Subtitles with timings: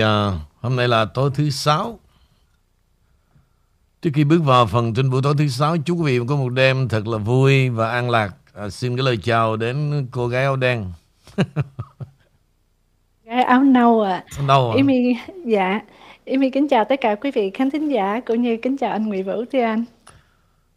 [0.00, 1.98] À, hôm nay là tối thứ sáu.
[4.02, 6.48] Trước khi bước vào phần trên buổi tối thứ sáu, chúc quý vị có một
[6.48, 8.34] đêm thật là vui và an lạc.
[8.54, 10.92] À, xin cái lời chào đến cô gái áo đen.
[13.24, 14.24] gái áo nâu à.
[14.36, 14.74] Áo nâu à?
[14.76, 15.80] Amy, dạ.
[16.26, 19.06] Amy kính chào tất cả quý vị khán thính giả cũng như kính chào anh
[19.06, 19.84] Nguyễn Vũ thưa anh.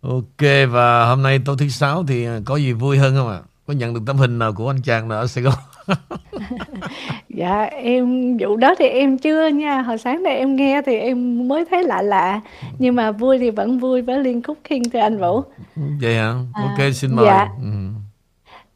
[0.02, 3.40] Ok và hôm nay tối thứ sáu thì có gì vui hơn không ạ?
[3.44, 3.48] À?
[3.68, 5.54] Có nhận được tấm hình nào của anh chàng nào ở Sài Gòn?
[7.30, 9.82] dạ em vụ đó thì em chưa nha.
[9.82, 12.42] Hồi sáng nay em nghe thì em mới thấy lạ lạ.
[12.80, 15.42] Nhưng mà vui thì vẫn vui với liên khúc King thưa anh Vũ.
[16.02, 16.34] Vậy hả?
[16.54, 17.26] À, ok xin mời.
[17.26, 17.48] Dạ.
[17.62, 17.70] ừ.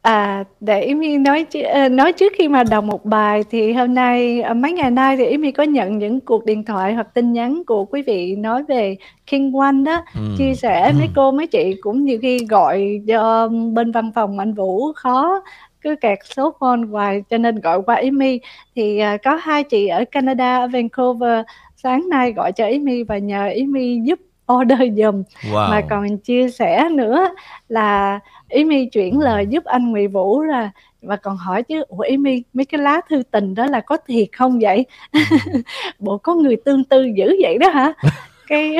[0.02, 4.42] À, để Ymi nói ờ, nói trước khi mà đọc một bài thì hôm nay
[4.42, 7.62] ờ, mấy ngày nay thì Ymi có nhận những cuộc điện thoại hoặc tin nhắn
[7.66, 8.96] của quý vị nói về
[9.26, 10.04] King One đó.
[10.14, 10.20] Ừ.
[10.38, 14.54] chia sẻ mấy cô mấy chị cũng nhiều khi gọi cho bên văn phòng anh
[14.54, 15.42] Vũ khó
[15.82, 18.40] cứ kẹt số phone hoài cho nên gọi qua Amy.
[18.76, 21.44] Thì uh, có hai chị ở Canada ở Vancouver
[21.76, 24.18] sáng nay gọi cho Amy và nhờ Amy giúp
[24.52, 25.70] order dùm wow.
[25.70, 27.28] mà còn chia sẻ nữa
[27.68, 28.18] là
[28.48, 30.70] Amy chuyển lời giúp anh Nguyễn Vũ là
[31.02, 34.28] và còn hỏi chứ ủa Amy mấy cái lá thư tình đó là có thiệt
[34.32, 34.86] không vậy?
[35.98, 37.92] Bộ có người tương tư dữ vậy đó hả?
[38.48, 38.76] Cái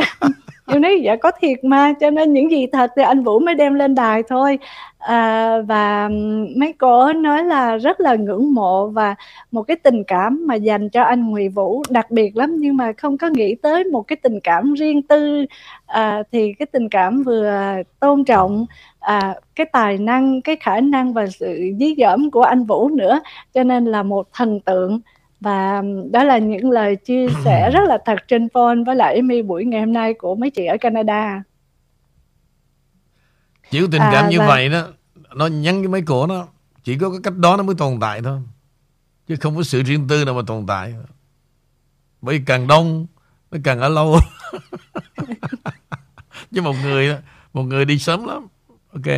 [0.72, 3.54] em nói dạ có thiệt mà cho nên những gì thật thì anh Vũ mới
[3.54, 4.58] đem lên đài thôi.
[4.98, 6.08] À, và
[6.56, 9.14] mấy cô nói là rất là ngưỡng mộ và
[9.50, 12.56] một cái tình cảm mà dành cho anh Nguyễn Vũ đặc biệt lắm.
[12.58, 15.44] Nhưng mà không có nghĩ tới một cái tình cảm riêng tư
[15.86, 17.52] à, thì cái tình cảm vừa
[18.00, 18.66] tôn trọng
[19.00, 23.20] à, cái tài năng cái khả năng và sự dí dỏm của anh Vũ nữa.
[23.54, 25.00] Cho nên là một thần tượng
[25.40, 29.42] và đó là những lời chia sẻ rất là thật trên phone với lại Amy
[29.42, 31.42] buổi ngày hôm nay của mấy chị ở Canada.
[33.70, 34.46] Chỉ có tình cảm à, như và...
[34.46, 34.86] vậy đó
[35.34, 36.46] nó nhắn cái mấy cổ nó
[36.84, 38.40] chỉ có cái cách đó nó mới tồn tại thôi.
[39.28, 40.94] Chứ không có sự riêng tư nào mà tồn tại.
[42.22, 43.06] Bởi càng đông
[43.50, 44.16] nó càng ở lâu.
[46.52, 47.16] Chứ một người
[47.52, 48.46] một người đi sớm lắm.
[48.92, 49.14] Ok.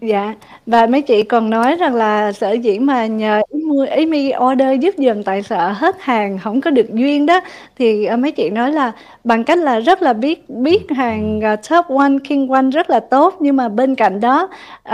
[0.00, 0.34] Dạ,
[0.66, 4.80] và mấy chị còn nói rằng là sở dĩ mà nhờ mua ý mi order
[4.80, 7.40] giúp giùm tại sợ hết hàng không có được duyên đó.
[7.78, 8.92] Thì uh, mấy chị nói là
[9.24, 13.00] bằng cách là rất là biết biết hàng uh, top one king one rất là
[13.00, 13.34] tốt.
[13.40, 14.48] Nhưng mà bên cạnh đó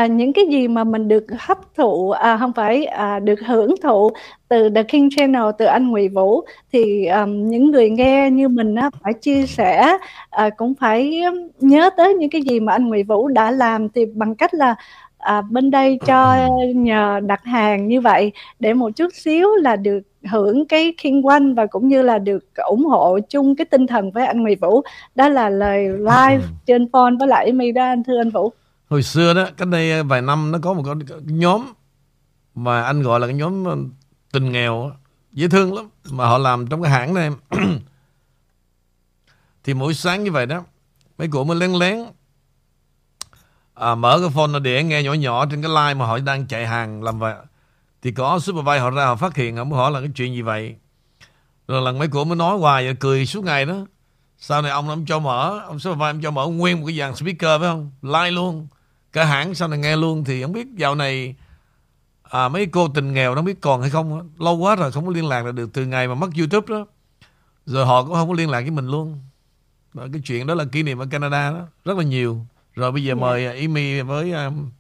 [0.05, 3.75] uh, những cái gì mà mình được hấp thụ uh, không phải uh, được hưởng
[3.83, 4.11] thụ
[4.49, 8.75] từ The King Channel từ anh Nguyễn Vũ thì um, những người nghe như mình
[8.75, 9.99] á, phải chia sẻ
[10.47, 11.23] uh, cũng phải
[11.61, 13.89] nhớ tới những cái gì mà anh Nguyễn Vũ đã làm.
[13.89, 14.75] Thì bằng cách là
[15.19, 20.01] à, bên đây cho nhờ đặt hàng như vậy để một chút xíu là được
[20.31, 24.11] hưởng cái King One và cũng như là được ủng hộ chung cái tinh thần
[24.11, 24.83] với anh Nguyễn Vũ.
[25.15, 28.53] Đó là lời live trên phone với lại Amy đó anh thưa anh Vũ.
[28.91, 31.65] Hồi xưa đó cách đây vài năm nó có một cái nhóm
[32.55, 33.65] mà anh gọi là cái nhóm
[34.33, 34.91] tình nghèo
[35.33, 35.89] dễ thương lắm.
[36.11, 37.31] Mà họ làm trong cái hãng này.
[39.65, 40.65] Thì mỗi sáng như vậy đó
[41.19, 41.99] mấy cụ mới lén lén
[43.79, 46.67] à, mở cái phone để nghe nhỏ nhỏ trên cái line mà họ đang chạy
[46.67, 47.35] hàng làm vậy.
[48.03, 50.43] Thì có supervisor họ ra họ phát hiện họ mới hỏi là cái chuyện gì
[50.43, 50.77] vậy.
[51.69, 53.87] Rồi lần mấy cô mới nói hoài cười suốt ngày đó.
[54.39, 57.15] Sau này ông ông cho mở ông supervisor ông cho mở nguyên một cái dàn
[57.15, 57.91] speaker phải không?
[58.03, 58.69] Like luôn.
[59.13, 61.35] Cả hãng sau này nghe luôn thì không biết dạo này
[62.23, 65.13] à, mấy cô tình nghèo nó biết còn hay không lâu quá rồi không có
[65.13, 66.87] liên lạc được từ ngày mà mất youtube đó.
[67.67, 69.21] Rồi họ cũng không có liên lạc với mình luôn.
[69.95, 71.67] Đó, cái chuyện đó là kỷ niệm ở canada đó.
[71.85, 72.47] Rất là nhiều
[72.79, 73.19] rồi bây giờ yeah.
[73.19, 73.27] Dạ.
[73.27, 74.71] mời Amy với um,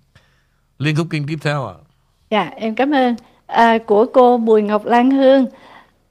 [0.78, 1.84] liên khúc kinh tiếp theo ạ à.
[2.30, 3.14] dạ em cảm ơn
[3.46, 5.46] à, của cô Bùi Ngọc Lan Hương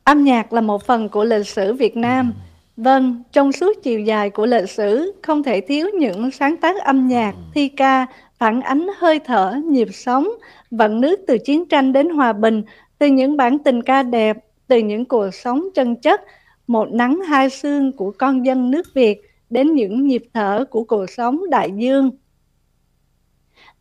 [0.03, 2.47] âm nhạc là một phần của lịch sử Việt Nam ừ.
[2.77, 7.07] Vâng, trong suốt chiều dài của lịch sử, không thể thiếu những sáng tác âm
[7.07, 7.41] nhạc, ừ.
[7.53, 8.05] thi ca,
[8.37, 10.27] phản ánh hơi thở, nhịp sống,
[10.71, 12.63] vận nước từ chiến tranh đến hòa bình,
[12.99, 14.37] từ những bản tình ca đẹp,
[14.67, 16.21] từ những cuộc sống chân chất,
[16.67, 21.09] một nắng hai sương của con dân nước Việt đến những nhịp thở của cuộc
[21.09, 22.11] sống đại dương.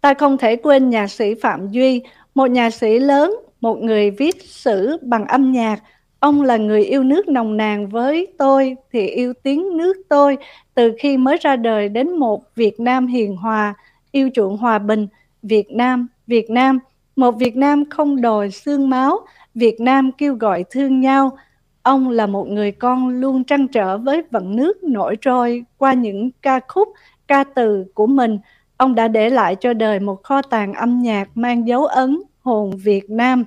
[0.01, 2.03] Ta không thể quên nhà sĩ Phạm Duy,
[2.35, 5.83] một nhà sĩ lớn, một người viết sử bằng âm nhạc.
[6.21, 10.39] Ông là người yêu nước nồng nàn với tôi thì yêu tiếng nước tôi
[10.75, 13.75] từ khi mới ra đời đến một Việt Nam hiền hòa,
[14.13, 15.07] yêu chuộng hòa bình,
[15.43, 16.79] Việt Nam, Việt Nam,
[17.17, 19.19] một Việt Nam không đòi xương máu,
[19.55, 21.39] Việt Nam kêu gọi thương nhau.
[21.87, 26.31] Ông là một người con luôn trăn trở với vận nước nổi trôi qua những
[26.43, 26.89] ca khúc,
[27.29, 28.39] ca từ của mình.
[28.77, 32.71] Ông đã để lại cho đời một kho tàng âm nhạc mang dấu ấn hồn
[32.85, 33.45] Việt Nam.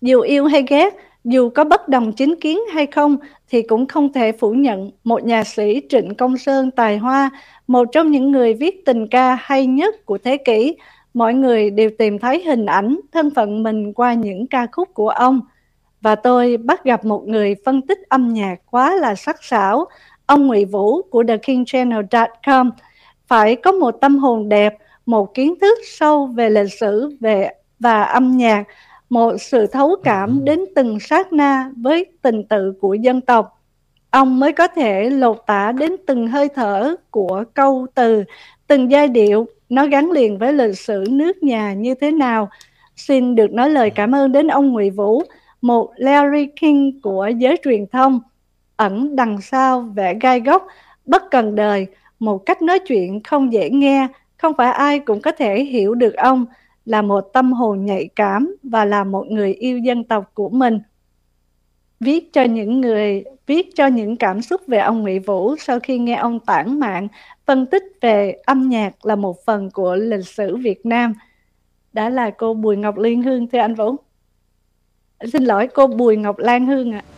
[0.00, 0.94] Dù yêu hay ghét,
[1.24, 3.16] dù có bất đồng chính kiến hay không
[3.50, 7.30] thì cũng không thể phủ nhận một nhà sĩ Trịnh Công Sơn tài hoa,
[7.66, 10.76] một trong những người viết tình ca hay nhất của thế kỷ.
[11.14, 15.08] Mọi người đều tìm thấy hình ảnh, thân phận mình qua những ca khúc của
[15.08, 15.40] ông
[16.04, 19.84] và tôi bắt gặp một người phân tích âm nhạc quá là sắc sảo,
[20.26, 22.70] ông Ngụy Vũ của thekingchannel.com.
[23.26, 24.74] Phải có một tâm hồn đẹp,
[25.06, 28.64] một kiến thức sâu về lịch sử về và âm nhạc,
[29.10, 33.60] một sự thấu cảm đến từng sát na với tình tự của dân tộc.
[34.10, 38.24] Ông mới có thể lột tả đến từng hơi thở của câu từ,
[38.66, 42.48] từng giai điệu nó gắn liền với lịch sử nước nhà như thế nào.
[42.96, 45.22] Xin được nói lời cảm ơn đến ông Ngụy Vũ,
[45.64, 48.20] một Larry King của giới truyền thông,
[48.76, 50.66] ẩn đằng sau vẻ gai góc,
[51.06, 51.86] bất cần đời,
[52.18, 56.14] một cách nói chuyện không dễ nghe, không phải ai cũng có thể hiểu được
[56.14, 56.46] ông,
[56.84, 60.78] là một tâm hồn nhạy cảm và là một người yêu dân tộc của mình.
[62.00, 65.98] Viết cho những người viết cho những cảm xúc về ông Nguyễn Vũ sau khi
[65.98, 67.08] nghe ông tản mạn
[67.46, 71.14] phân tích về âm nhạc là một phần của lịch sử Việt Nam.
[71.92, 73.96] Đã là cô Bùi Ngọc Liên Hương thưa anh Vũ.
[75.32, 77.02] Xin lỗi cô Bùi Ngọc Lan Hương ạ.
[77.04, 77.10] À.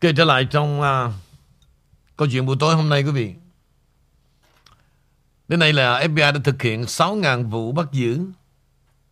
[0.00, 1.12] Kể trở lại trong uh,
[2.16, 3.34] câu chuyện buổi tối hôm nay quý vị.
[5.52, 8.20] Đến nay là FBI đã thực hiện 6.000 vụ bắt giữ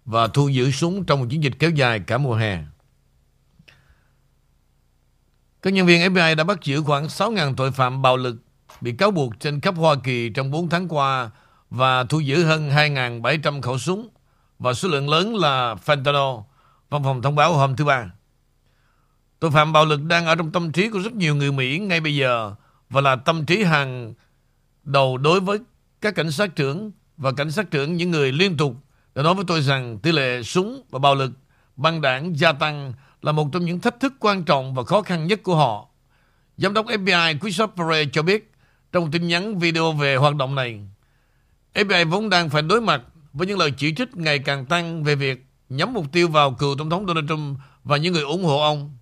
[0.05, 2.59] và thu giữ súng trong một chiến dịch kéo dài cả mùa hè.
[5.63, 8.37] Các nhân viên FBI đã bắt giữ khoảng 6.000 tội phạm bạo lực
[8.81, 11.31] bị cáo buộc trên khắp Hoa Kỳ trong 4 tháng qua
[11.71, 14.09] và thu giữ hơn 2.700 khẩu súng
[14.59, 16.43] và số lượng lớn là fentanyl,
[16.91, 18.13] văn phòng thông báo hôm thứ Ba.
[19.41, 22.01] Tội phạm bạo lực đang ở trong tâm trí của rất nhiều người Mỹ ngay
[22.01, 22.55] bây giờ
[22.91, 24.15] và là tâm trí hàng
[24.85, 25.59] đầu đối với
[26.01, 28.75] các cảnh sát trưởng và cảnh sát trưởng những người liên tục
[29.15, 31.31] đã nói với tôi rằng tỷ lệ súng và bạo lực
[31.77, 32.93] băng đảng gia tăng
[33.23, 35.89] là một trong những thách thức quan trọng và khó khăn nhất của họ.
[36.57, 38.53] Giám đốc FBI Christopher Perez cho biết
[38.93, 40.81] trong tin nhắn video về hoạt động này,
[41.75, 45.15] FBI vốn đang phải đối mặt với những lời chỉ trích ngày càng tăng về
[45.15, 48.61] việc nhắm mục tiêu vào cựu Tổng thống Donald Trump và những người ủng hộ
[48.61, 48.97] ông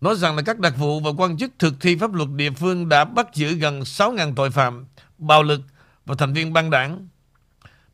[0.00, 2.88] nói rằng là các đặc vụ và quan chức thực thi pháp luật địa phương
[2.88, 4.86] đã bắt giữ gần 6.000 tội phạm,
[5.18, 5.60] bạo lực
[6.06, 7.08] và thành viên băng đảng,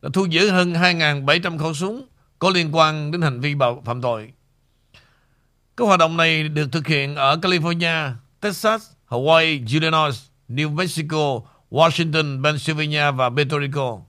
[0.01, 2.07] đã thu giữ hơn 2.700 khẩu súng
[2.39, 4.33] có liên quan đến hành vi bạo phạm tội.
[5.77, 8.11] Các hoạt động này được thực hiện ở California,
[8.41, 10.15] Texas, Hawaii, Illinois,
[10.49, 11.41] New Mexico,
[11.71, 13.99] Washington, Pennsylvania và Puerto Rico.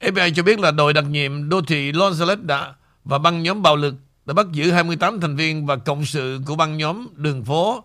[0.00, 2.74] FBI cho biết là đội đặc nhiệm đô thị Los Angeles đã
[3.04, 3.94] và băng nhóm bạo lực
[4.26, 7.84] đã bắt giữ 28 thành viên và cộng sự của băng nhóm đường phố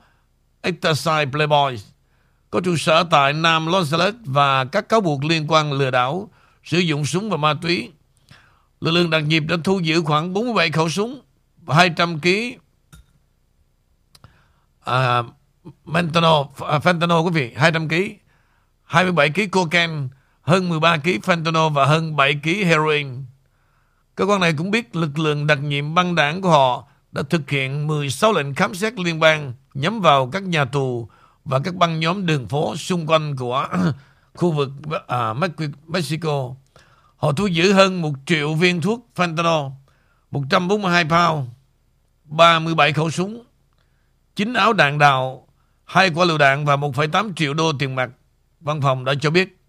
[0.61, 1.83] Exercise Playboys
[2.51, 6.29] có trụ sở tại Nam Los Angeles và các cáo buộc liên quan lừa đảo,
[6.63, 7.91] sử dụng súng và ma túy.
[8.81, 11.21] Lực lượng đặc nhiệm đã thu giữ khoảng 47 khẩu súng
[11.61, 12.29] và 200 kg
[14.83, 15.23] à,
[15.85, 17.95] fentanyl, à, fentanyl quý vị, 200 kg,
[18.83, 20.07] 27 kg cocaine,
[20.41, 23.07] hơn 13 kg fentanyl và hơn 7 kg heroin.
[24.15, 27.49] Cơ quan này cũng biết lực lượng đặc nhiệm băng đảng của họ đã thực
[27.49, 31.09] hiện 16 lệnh khám xét liên bang nhắm vào các nhà tù
[31.45, 33.67] và các băng nhóm đường phố xung quanh của
[34.33, 34.69] khu vực
[35.07, 35.33] à,
[35.87, 36.55] Mexico.
[37.15, 39.71] Họ thu giữ hơn 1 triệu viên thuốc fentanyl,
[40.31, 41.49] 142 pound,
[42.25, 43.43] 37 khẩu súng,
[44.35, 45.47] 9 áo đạn đạo,
[45.85, 48.09] hai quả lựu đạn và 1,8 triệu đô tiền mặt.
[48.59, 49.61] Văn phòng đã cho biết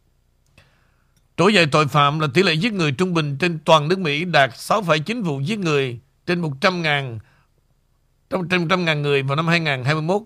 [1.37, 4.25] Trỗi dậy tội phạm là tỷ lệ giết người trung bình trên toàn nước Mỹ
[4.25, 7.19] đạt 6,9 vụ giết người trên 100.000
[8.31, 10.23] trong 100.000 người vào năm 2021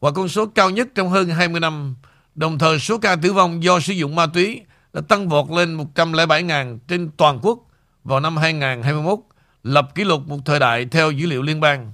[0.00, 1.96] và con số cao nhất trong hơn 20 năm.
[2.34, 4.62] Đồng thời số ca tử vong do sử dụng ma túy
[4.92, 7.58] đã tăng vọt lên 107 ngàn trên toàn quốc
[8.04, 9.18] vào năm 2021,
[9.62, 11.92] lập kỷ lục một thời đại theo dữ liệu liên bang.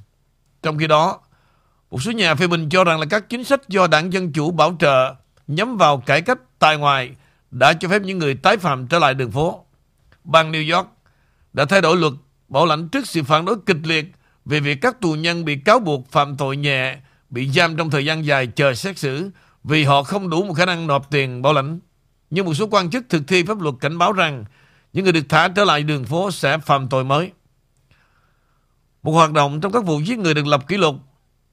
[0.63, 1.21] Trong khi đó,
[1.91, 4.51] một số nhà phê bình cho rằng là các chính sách do đảng Dân Chủ
[4.51, 5.15] bảo trợ
[5.47, 7.11] nhắm vào cải cách tài ngoại
[7.51, 9.65] đã cho phép những người tái phạm trở lại đường phố.
[10.25, 10.89] Bang New York
[11.53, 12.13] đã thay đổi luật
[12.49, 14.05] bảo lãnh trước sự phản đối kịch liệt
[14.45, 16.97] về việc các tù nhân bị cáo buộc phạm tội nhẹ
[17.33, 19.31] bị giam trong thời gian dài chờ xét xử
[19.65, 21.81] vì họ không đủ một khả năng nộp tiền bảo lãnh.
[22.31, 24.45] Nhưng một số quan chức thực thi pháp luật cảnh báo rằng
[24.93, 27.31] những người được thả trở lại đường phố sẽ phạm tội mới.
[29.03, 30.95] Một hoạt động trong các vụ giết người được lập kỷ lục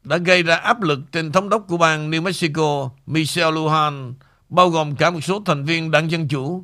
[0.04, 4.14] đã gây ra áp lực trên thống đốc của bang New Mexico, Michelle Lujan,
[4.50, 6.64] bao gồm cả một số thành viên đảng Dân Chủ.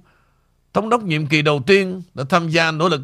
[0.74, 3.02] Thống đốc nhiệm kỳ đầu tiên đã tham gia nỗ lực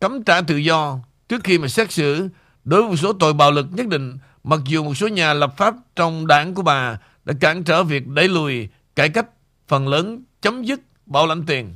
[0.00, 0.98] cấm trả tự do
[1.28, 2.28] trước khi mà xét xử
[2.64, 5.54] đối với một số tội bạo lực nhất định mặc dù một số nhà lập
[5.56, 9.26] pháp trong đảng của bà đã cản trở việc đẩy lùi cải cách
[9.68, 11.74] phần lớn chấm dứt bảo lãnh tiền.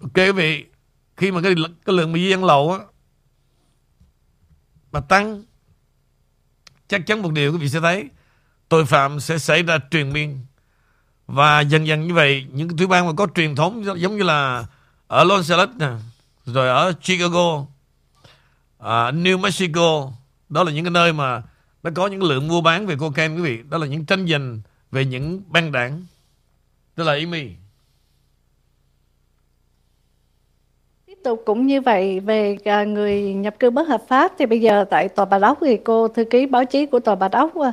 [0.00, 0.64] Ok quý vị,
[1.16, 2.78] khi mà cái, cái lượng mà gian lậu á
[4.92, 5.42] mà tăng
[6.88, 8.08] chắc chắn một điều quý vị sẽ thấy
[8.68, 10.38] tội phạm sẽ xảy ra truyền miên
[11.26, 14.22] và dần dần như vậy những cái tiểu bang mà có truyền thống giống như
[14.22, 14.66] là
[15.06, 15.90] ở Los Angeles nè
[16.46, 17.66] rồi ở Chicago uh,
[19.14, 20.12] New Mexico
[20.50, 21.42] đó là những cái nơi mà
[21.82, 23.58] nó có những lượng mua bán về cocaine, quý vị.
[23.70, 26.02] Đó là những tranh giành về những băng đảng.
[26.96, 27.50] Đó là Amy
[31.06, 34.60] tiếp tục cũng như vậy, về à, người nhập cư bất hợp pháp, thì bây
[34.60, 37.56] giờ tại tòa bà đốc thì cô thư ký báo chí của tòa bà đốc
[37.56, 37.72] à,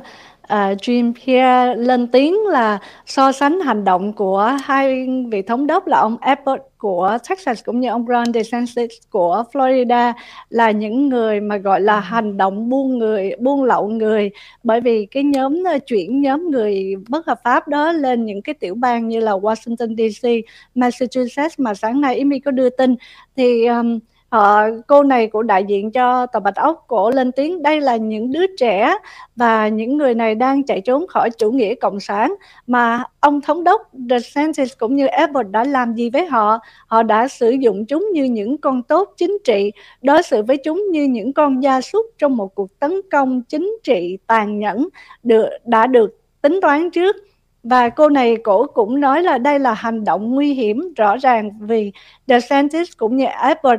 [0.52, 5.86] uh, Jean Pierre lên tiếng là so sánh hành động của hai vị thống đốc
[5.86, 10.12] là ông Abbott của Texas cũng như ông Ron DeSantis của Florida
[10.50, 14.30] là những người mà gọi là hành động buôn người buôn lậu người.
[14.62, 18.74] Bởi vì cái nhóm chuyển nhóm người bất hợp pháp đó lên những cái tiểu
[18.74, 20.28] bang như là Washington DC,
[20.74, 22.94] Massachusetts mà sáng nay Amy có đưa tin.
[23.36, 23.98] Thì um,
[24.30, 27.96] Họ, cô này của đại diện cho tòa Bạch Ốc cổ lên tiếng đây là
[27.96, 28.94] những đứa trẻ
[29.36, 32.34] và những người này đang chạy trốn khỏi chủ nghĩa cộng sản
[32.66, 36.58] mà ông thống đốc DeSantis cũng như Abbott đã làm gì với họ?
[36.86, 40.84] Họ đã sử dụng chúng như những con tốt chính trị đối xử với chúng
[40.90, 44.88] như những con gia súc trong một cuộc tấn công chính trị tàn nhẫn
[45.22, 47.16] được đã được tính toán trước.
[47.62, 51.50] Và cô này cổ cũng nói là đây là hành động nguy hiểm rõ ràng
[51.60, 51.92] vì
[52.26, 53.76] DeSantis cũng như apple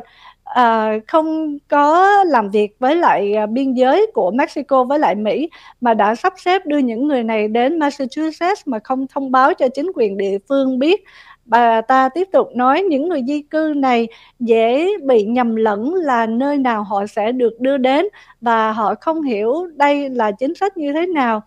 [0.50, 5.50] à, không có làm việc với lại à, biên giới của Mexico với lại Mỹ
[5.82, 9.68] mà đã sắp xếp đưa những người này đến Massachusetts mà không thông báo cho
[9.68, 11.04] chính quyền địa phương biết.
[11.46, 14.08] Bà ta tiếp tục nói những người di cư này
[14.40, 18.06] dễ bị nhầm lẫn là nơi nào họ sẽ được đưa đến
[18.42, 21.42] và họ không hiểu đây là chính sách như thế nào.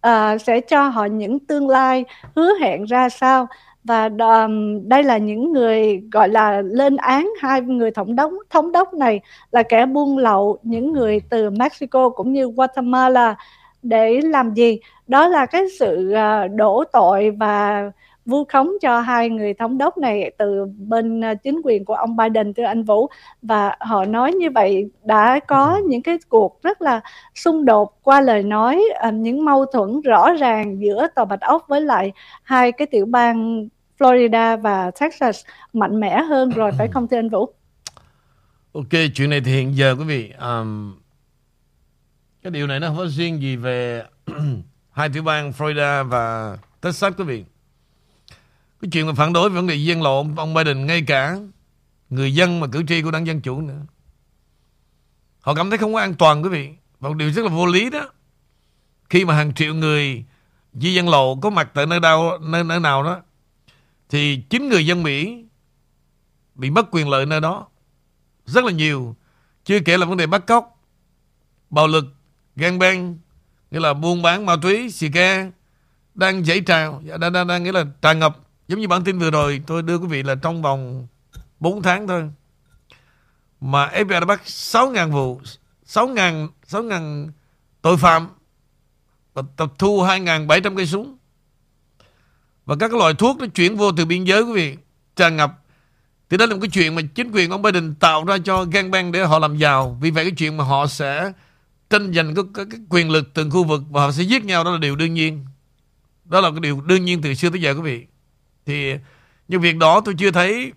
[0.00, 2.04] À, sẽ cho họ những tương lai
[2.36, 3.46] hứa hẹn ra sao
[3.88, 8.72] và um, đây là những người gọi là lên án hai người thống đốc thống
[8.72, 13.36] đốc này là kẻ buôn lậu những người từ Mexico cũng như Guatemala
[13.82, 14.78] để làm gì?
[15.06, 17.82] Đó là cái sự uh, đổ tội và
[18.28, 22.16] vu khống cho hai người thống đốc này từ bên ờ, chính quyền của ông
[22.16, 23.08] Biden thưa anh Vũ.
[23.42, 27.00] Và họ nói như vậy đã có những cái cuộc rất là
[27.34, 31.80] xung đột qua lời nói những mâu thuẫn rõ ràng giữa tòa bạch ốc với
[31.80, 37.18] lại hai cái tiểu bang Florida và Texas mạnh mẽ hơn rồi phải không thưa
[37.18, 37.54] anh Vũ?
[38.72, 40.94] Ok, chuyện này thì hiện giờ quý vị um,
[42.42, 44.04] cái điều này nó không có riêng gì về
[44.90, 47.44] hai tiểu bang Florida và Texas quý vị.
[48.80, 51.38] Cái chuyện mà phản đối vấn đề dân lộ ông Biden ngay cả
[52.10, 53.80] người dân mà cử tri của đảng Dân Chủ nữa.
[55.40, 56.70] Họ cảm thấy không có an toàn quý vị.
[57.00, 58.08] Và một điều rất là vô lý đó.
[59.10, 60.24] Khi mà hàng triệu người
[60.74, 63.20] di dân lộ có mặt tại nơi đâu nơi, nơi nào đó
[64.08, 65.44] thì chính người dân Mỹ
[66.54, 67.66] bị mất quyền lợi nơi đó
[68.46, 69.16] rất là nhiều.
[69.64, 70.80] Chưa kể là vấn đề bắt cóc,
[71.70, 72.04] bạo lực,
[72.56, 73.18] gang bang,
[73.70, 75.50] nghĩa là buôn bán ma túy, xì ke
[76.14, 78.38] đang dãy trào, dạ, đang, đang, đang nghĩa là tràn ngập.
[78.68, 81.06] Giống như bản tin vừa rồi tôi đưa quý vị là trong vòng
[81.60, 82.30] 4 tháng thôi
[83.60, 85.40] mà FBI đã bắt 6.000 vụ,
[85.86, 87.28] 6.000 6.000
[87.82, 88.28] tội phạm
[89.34, 91.17] và tập thu 2.700 cây súng.
[92.68, 94.76] Và các loại thuốc nó chuyển vô từ biên giới quý vị.
[95.16, 95.52] Tràn ngập.
[96.30, 98.90] Thì đó là một cái chuyện mà chính quyền ông Biden tạo ra cho gang
[98.90, 99.98] bang để họ làm giàu.
[100.00, 101.32] Vì vậy cái chuyện mà họ sẽ
[101.90, 104.64] tranh giành cái, cái, cái quyền lực từng khu vực Và họ sẽ giết nhau
[104.64, 105.46] đó là điều đương nhiên.
[106.24, 108.06] Đó là cái điều đương nhiên từ xưa tới giờ quý vị.
[108.66, 108.94] Thì
[109.48, 110.72] nhưng việc đó tôi chưa thấy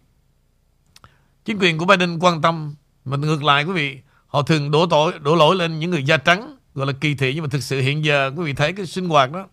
[1.45, 2.75] Chính quyền của Biden quan tâm.
[3.05, 6.17] Mà ngược lại quý vị Họ thường đổ tội đổ lỗi lên những người da
[6.17, 7.31] trắng Gọi là kỳ thị.
[7.33, 9.47] Nhưng mà thực sự hiện giờ quý vị thấy cái sinh hoạt đó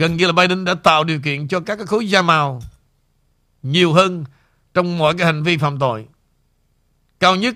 [0.00, 2.62] Gần như là Biden đã tạo điều kiện cho các cái khối da màu
[3.62, 4.24] nhiều hơn
[4.74, 6.06] trong mọi cái hành vi phạm tội.
[7.20, 7.54] Cao nhất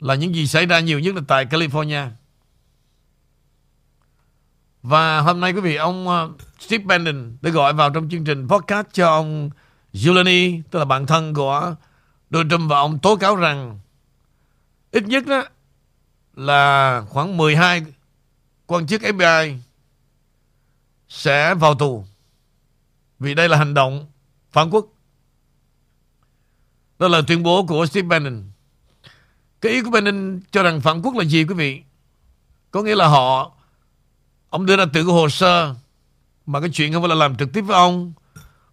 [0.00, 2.08] là những gì xảy ra nhiều nhất là tại California.
[4.82, 8.48] Và hôm nay quý vị, ông ờ, Steve Bannon đã gọi vào trong chương trình
[8.48, 9.50] podcast cho ông
[9.92, 11.74] Giuliani, tức là bạn thân của
[12.30, 13.78] Donald Trump và ông tố cáo rằng
[14.90, 15.44] ít nhất đó
[16.36, 17.86] là khoảng 12
[18.66, 19.58] quan chức FBI
[21.16, 22.04] sẽ vào tù
[23.18, 24.06] vì đây là hành động
[24.52, 24.86] phản quốc.
[26.98, 28.42] Đó là tuyên bố của Steve Bannon.
[29.60, 31.82] Cái ý của Bannon cho rằng phản quốc là gì, quý vị?
[32.70, 33.52] Có nghĩa là họ,
[34.50, 35.74] ông đưa ra tự hồ sơ,
[36.46, 38.12] mà cái chuyện không phải là làm trực tiếp với ông,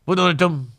[0.06, 0.70] với Donald Trump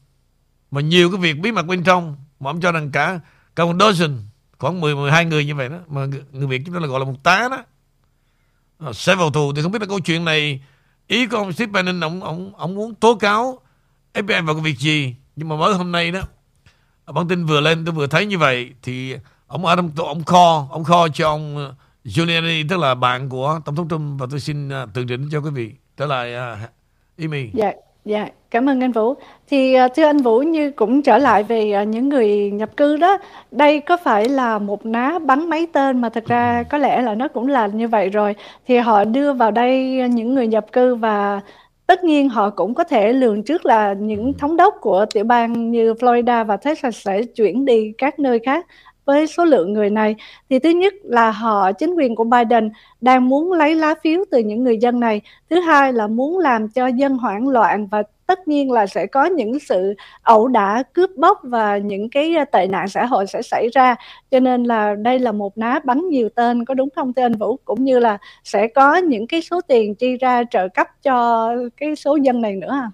[0.71, 3.21] mà nhiều cái việc bí mật bên trong, mà ông cho rằng cả
[3.56, 4.18] cả một dozen,
[4.59, 7.06] khoảng 10 12 người như vậy đó, mà người Việt chúng ta là gọi là
[7.06, 7.64] một tá đó
[8.78, 10.61] à, sẽ vào tù thì không biết là câu chuyện này
[11.06, 13.58] ý của ông Steve Bannon ông ông ông muốn tố cáo
[14.14, 16.20] FBI vào cái việc gì nhưng mà mới hôm nay đó
[17.06, 20.84] bản tin vừa lên tôi vừa thấy như vậy thì ông Adam ông kho ông
[20.84, 24.68] kho cho ông ờ, Giuliani tức là bạn của tổng thống Trump và tôi xin
[24.68, 26.70] uh, tường trình cho quý vị trở lại uh,
[27.18, 27.50] Amy.
[27.54, 29.14] Yeah dạ, cảm ơn anh Vũ.
[29.46, 32.96] Thì à, thưa anh Vũ như cũng trở lại về à, những người nhập cư
[32.96, 33.18] đó,
[33.50, 37.14] đây có phải là một ná bắn mấy tên mà thật ra có lẽ là
[37.14, 38.34] nó cũng là như vậy rồi.
[38.66, 41.40] Thì họ đưa vào đây những người nhập cư và
[41.87, 45.70] tất nhiên họ cũng có thể lường trước là những thống đốc của tiểu bang
[45.70, 48.66] như Florida và Texas sẽ chuyển đi các nơi khác
[49.04, 50.14] với số lượng người này
[50.50, 52.70] thì thứ nhất là họ, chính quyền của Biden
[53.00, 55.20] đang muốn lấy lá phiếu từ những người dân này.
[55.50, 59.25] Thứ hai là muốn làm cho dân hoảng loạn và tất nhiên là sẽ có
[59.25, 63.42] những sự ẩu đả, cướp bóc và những cái ờ, tệ nạn xã hội sẽ
[63.42, 63.94] xảy ra.
[64.30, 67.34] Cho nên là đây là một ná bắn nhiều tên, có đúng không thưa anh
[67.34, 67.58] Vũ?
[67.64, 71.96] Cũng như là sẽ có những cái số tiền chi ra trợ cấp cho cái
[71.96, 72.90] số dân này nữa à?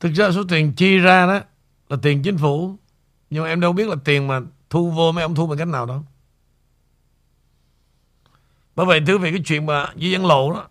[0.00, 1.40] Thực ra số tiền chi ra đó
[1.88, 2.70] là tiền chính phủ,
[3.30, 5.68] nhưng mà em đâu biết là tiền mà thu vô mấy ông thu bằng cách
[5.68, 6.04] nào đâu
[8.78, 10.68] bởi vậy thứ về cái chuyện mà di dân lộ đó,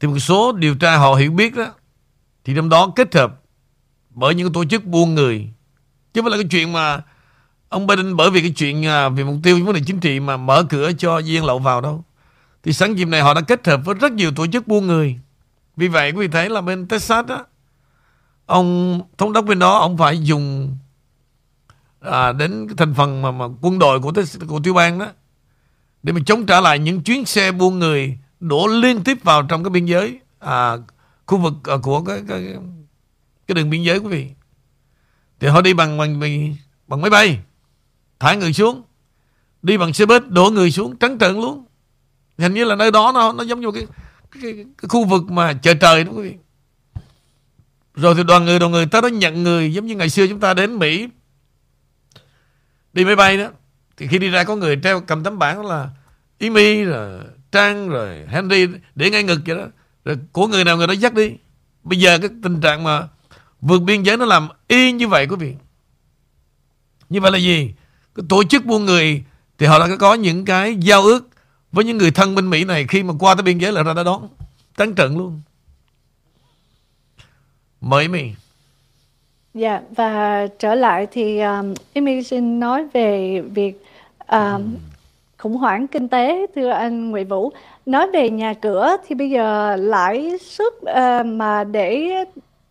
[0.00, 1.74] thì một số điều tra họ hiểu biết đó,
[2.44, 3.40] thì trong đó kết hợp
[4.10, 5.48] bởi những tổ chức buôn người.
[6.14, 7.02] Chứ không phải là cái chuyện mà
[7.68, 10.36] ông Biden, bởi vì cái chuyện à, vì mục tiêu, vấn đề chính trị mà
[10.36, 12.04] mở cửa cho di dân lộ vào đâu.
[12.62, 15.18] Thì sáng dịp này họ đã kết hợp với rất nhiều tổ chức buôn người.
[15.76, 17.46] Vì vậy, quý vị thấy là bên Texas đó
[18.46, 20.76] ông thống đốc bên đó ông phải dùng
[22.00, 24.12] à, đến cái thành phần mà, mà quân đội của
[24.48, 25.06] của tiểu bang đó
[26.02, 29.64] để mà chống trả lại những chuyến xe buôn người đổ liên tiếp vào trong
[29.64, 30.76] cái biên giới à,
[31.26, 32.54] khu vực à, của cái, cái
[33.46, 34.30] cái đường biên giới quý vị.
[35.40, 36.20] Thì họ đi bằng bằng
[36.86, 37.38] bằng máy bay
[38.18, 38.82] thả người xuống
[39.62, 41.64] đi bằng xe buýt đổ người xuống trắng trợn luôn.
[42.38, 43.86] Hình như là nơi đó nó nó giống như cái
[44.30, 46.36] cái, cái, cái khu vực mà chợ trời đó quý vị
[47.94, 50.40] rồi thì đoàn người đoàn người ta đã nhận người giống như ngày xưa chúng
[50.40, 51.08] ta đến Mỹ.
[52.92, 53.48] Đi máy bay đó,
[53.96, 55.88] thì khi đi ra có người treo cầm tấm bảng là
[56.40, 57.20] Amy rồi
[57.52, 59.66] Trang, rồi Henry, để ngay ngực vậy đó.
[60.04, 61.32] Rồi của người nào người đó dắt đi.
[61.82, 63.08] Bây giờ cái tình trạng mà
[63.60, 65.54] vượt biên giới nó làm y như vậy, quý vị.
[67.08, 67.74] Như vậy là gì?
[68.14, 69.24] Cái tổ chức buôn người,
[69.58, 71.28] thì họ đã có những cái giao ước
[71.72, 73.94] với những người thân bên Mỹ này khi mà qua tới biên giới là ra
[73.94, 74.28] đã đón.
[74.76, 75.42] Trắng trận luôn.
[77.86, 78.32] Mời mình.
[79.54, 83.84] Dạ và trở lại thì um, Amy xin nói về việc
[84.28, 84.76] um,
[85.38, 87.52] khủng hoảng kinh tế thưa anh Nguyễn Vũ.
[87.86, 92.10] Nói về nhà cửa thì bây giờ lãi suất uh, mà để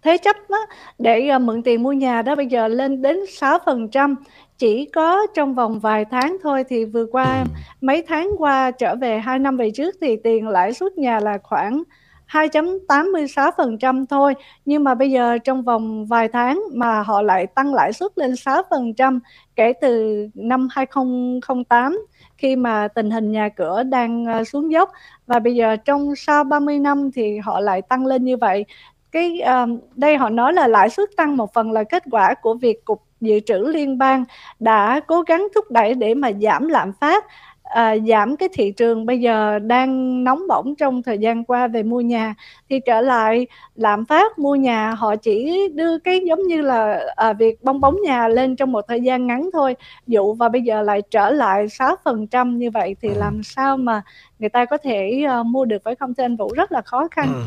[0.04, 0.66] thế chấp đó,
[1.00, 4.16] để uh, mượn tiền mua nhà đó bây giờ lên đến 6%
[4.58, 7.46] chỉ có trong vòng vài tháng thôi thì vừa qua
[7.82, 11.38] mấy tháng qua trở về 2 năm về trước thì tiền lãi suất nhà là
[11.44, 11.84] khoảng
[12.34, 14.34] 2.86% thôi.
[14.66, 18.32] Nhưng mà bây giờ trong vòng vài tháng mà họ lại tăng lãi suất lên
[18.32, 19.20] 6%
[19.56, 22.06] kể từ năm 2008
[22.38, 24.92] khi mà tình hình nhà cửa đang ờ, xuống dốc.
[25.28, 28.66] Và bây giờ trong sau 30 năm thì họ lại tăng lên như vậy.
[29.12, 32.54] Cái uh, đây họ nói là lãi suất tăng một phần là kết quả của
[32.54, 34.26] việc cục dự trữ liên bang
[34.60, 37.26] đã cố gắng thúc đẩy để mà giảm lạm phát
[37.74, 41.84] à, giảm cái thị trường bây giờ đang nóng bỏng trong thời gian qua về
[41.84, 42.36] mua nhà
[42.70, 47.34] thì trở lại lạm phát mua nhà họ chỉ đưa cái giống như là à,
[47.34, 49.76] việc bong bóng nhà lên trong một thời gian ngắn thôi.
[50.08, 54.02] Dụ và bây giờ lại trở lại 6% như vậy thì làm sao mà
[54.40, 56.54] người ta có thể uh, mua được phải không thưa anh Vũ?
[56.56, 57.34] Rất là khó khăn.
[57.34, 57.42] Ừ.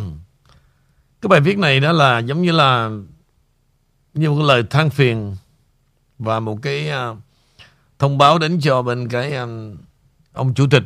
[1.23, 2.91] cái bài viết này đó là giống như là
[4.15, 5.37] như một lời than phiền
[6.19, 7.17] và một cái uh,
[7.99, 9.77] thông báo đến cho bên cái um,
[10.37, 10.83] ông chủ tịch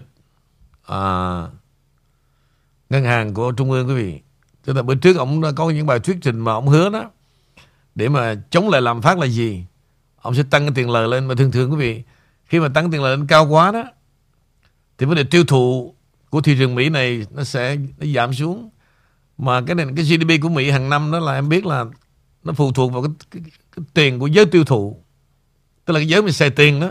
[0.87, 1.01] à,
[2.91, 4.21] ngân hàng của trung ương quý vị.
[4.65, 7.11] Tức là bữa trước ông đã có những bài thuyết trình mà ông hứa đó.
[7.95, 9.65] Để mà chống lại làm phát là gì?
[10.17, 12.03] Ông sẽ tăng cái tiền lời lên mà thường thường quý vị.
[12.45, 13.85] Khi mà tăng tiền lời lên cao quá đó
[14.99, 15.95] thì vấn đề tiêu thụ
[16.31, 18.71] của thị trường Mỹ này nó sẽ nó giảm xuống.
[19.39, 21.85] Mà cái nền cái GDP của Mỹ hàng năm đó là em biết là
[22.45, 25.05] nó phụ thuộc vào cái, cái, cái, cái tiền của giới tiêu thụ.
[25.85, 26.91] Tức là cái giới mình xài tiền đó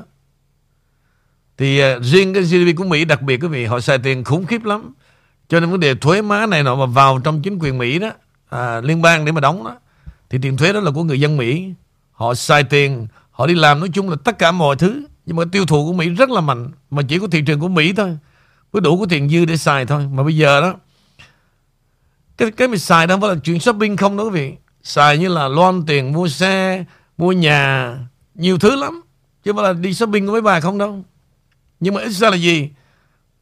[1.60, 4.46] thì uh, riêng cái GDP của Mỹ đặc biệt quý vị họ xài tiền khủng
[4.46, 4.94] khiếp lắm.
[5.50, 8.12] Cho nên vấn đề thuế má này nọ mà vào trong chính quyền Mỹ đó,
[8.50, 9.76] à, liên bang để mà đóng đó,
[10.30, 11.74] thì tiền thuế đó là của người dân Mỹ.
[12.12, 15.06] Họ xài tiền, họ đi làm nói chung là tất cả mọi thứ.
[15.26, 17.68] Nhưng mà tiêu thụ của Mỹ rất là mạnh, mà chỉ có thị trường của
[17.68, 18.18] Mỹ thôi.
[18.74, 20.08] Mới đủ có tiền dư để xài thôi.
[20.14, 20.74] Mà bây giờ đó,
[22.38, 24.54] cái cái mình xài đó không phải là chuyện shopping không đó quý vị.
[24.84, 26.86] Xài như là loan tiền mua xe,
[27.18, 27.96] mua nhà,
[28.36, 29.02] nhiều thứ lắm.
[29.44, 31.04] Chứ không phải là đi shopping với mấy bà không đâu.
[31.80, 32.70] Nhưng mà ít ra là gì?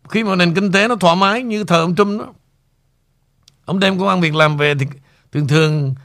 [0.09, 2.25] khi mà nền kinh tế nó thoải mái như thời ông Trump đó
[3.65, 4.85] ông đem công an việc làm về thì
[5.31, 5.95] thường thường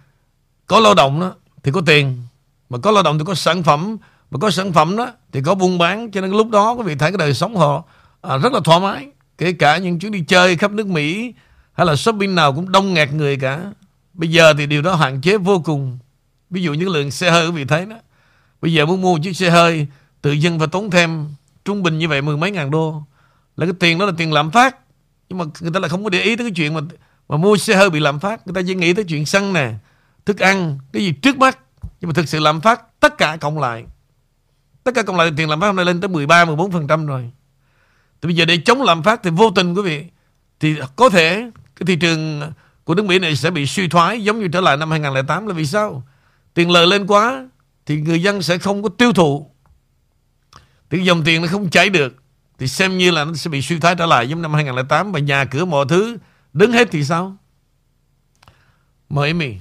[0.66, 2.23] có lao động đó thì có tiền.
[2.71, 3.97] Mà có lao động thì có sản phẩm.
[4.31, 6.11] Mà có sản phẩm đó thì có buôn bán.
[6.11, 7.85] Cho nên lúc đó quý vị thấy cái đời sống họ
[8.21, 9.07] à, rất là thoải mái.
[9.38, 11.35] Kể cả những chuyến đi chơi khắp nước Mỹ
[11.73, 13.61] hay là shopping nào cũng đông nghẹt người cả.
[14.14, 15.99] Bây giờ thì điều đó hạn chế vô cùng.
[16.51, 17.97] Ví dụ những lượng xe hơi quý vị thấy đó.
[18.62, 19.87] Bây giờ muốn mua chiếc xe hơi
[20.23, 21.29] tự dân phải tốn thêm
[21.64, 23.03] trung bình như vậy mười mấy ngàn đô.
[23.57, 24.77] Là cái tiền đó là tiền lạm phát.
[25.29, 26.81] Nhưng mà người ta lại không có để ý tới cái chuyện mà
[27.29, 28.46] mà mua xe hơi bị lạm phát.
[28.46, 29.72] Người ta chỉ nghĩ tới chuyện xăng nè,
[30.27, 31.59] thức ăn, cái gì trước mắt.
[32.01, 33.85] Nhưng mà thực sự lạm phát tất cả cộng lại.
[34.85, 37.07] Tất cả cộng lại tiền lạm phát hôm nay lên tới 13 14 phần trăm
[37.07, 37.31] rồi.
[38.22, 40.05] Thì bây giờ để chống lạm phát thì vô tình, quý vị,
[40.61, 42.42] thì có thể cái thị trường
[42.85, 45.55] của nước Mỹ này sẽ bị suy thoái giống như trở lại năm 2008 là
[45.55, 46.03] vì sao?
[46.55, 47.48] Tiền lời lên quá
[47.87, 49.51] thì người dân sẽ không có tiêu thụ
[50.93, 52.15] thì dòng tiền nó không chảy được
[52.59, 55.21] thì xem như là nó sẽ bị suy thoái trở lại giống năm 2008 và
[55.21, 56.17] nhà cửa mọi thứ
[56.53, 57.37] đứng hết thì sao?
[59.09, 59.55] Mời Amy.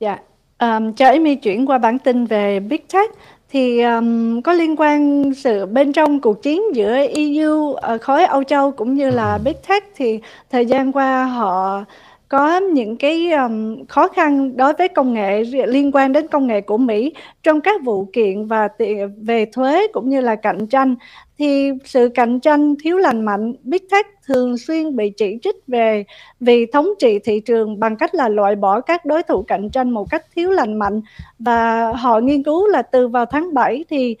[0.00, 0.18] Dạ,
[0.58, 3.10] um, cho Amy chuyển qua bản tin về Big Tech
[3.50, 8.24] thì um, có liên quan sự bên trong cuộc chiến giữa EU, uh, ờ, khối
[8.24, 10.20] Âu Châu cũng như là Big Tech thì
[10.50, 11.84] thời gian qua họ
[12.28, 16.60] có những cái um, khó khăn đối với công nghệ liên quan đến công nghệ
[16.60, 17.12] của Mỹ
[17.42, 18.68] trong các vụ kiện và
[19.16, 20.94] về thuế cũng như là cạnh tranh.
[21.38, 26.04] Thì sự cạnh tranh thiếu lành mạnh Big Tech thường xuyên bị chỉ trích về
[26.40, 29.90] vì thống trị thị trường bằng cách là loại bỏ các đối thủ cạnh tranh
[29.90, 31.00] một cách thiếu lành mạnh.
[31.38, 34.16] Và họ nghiên cứu là từ vào tháng 7 thì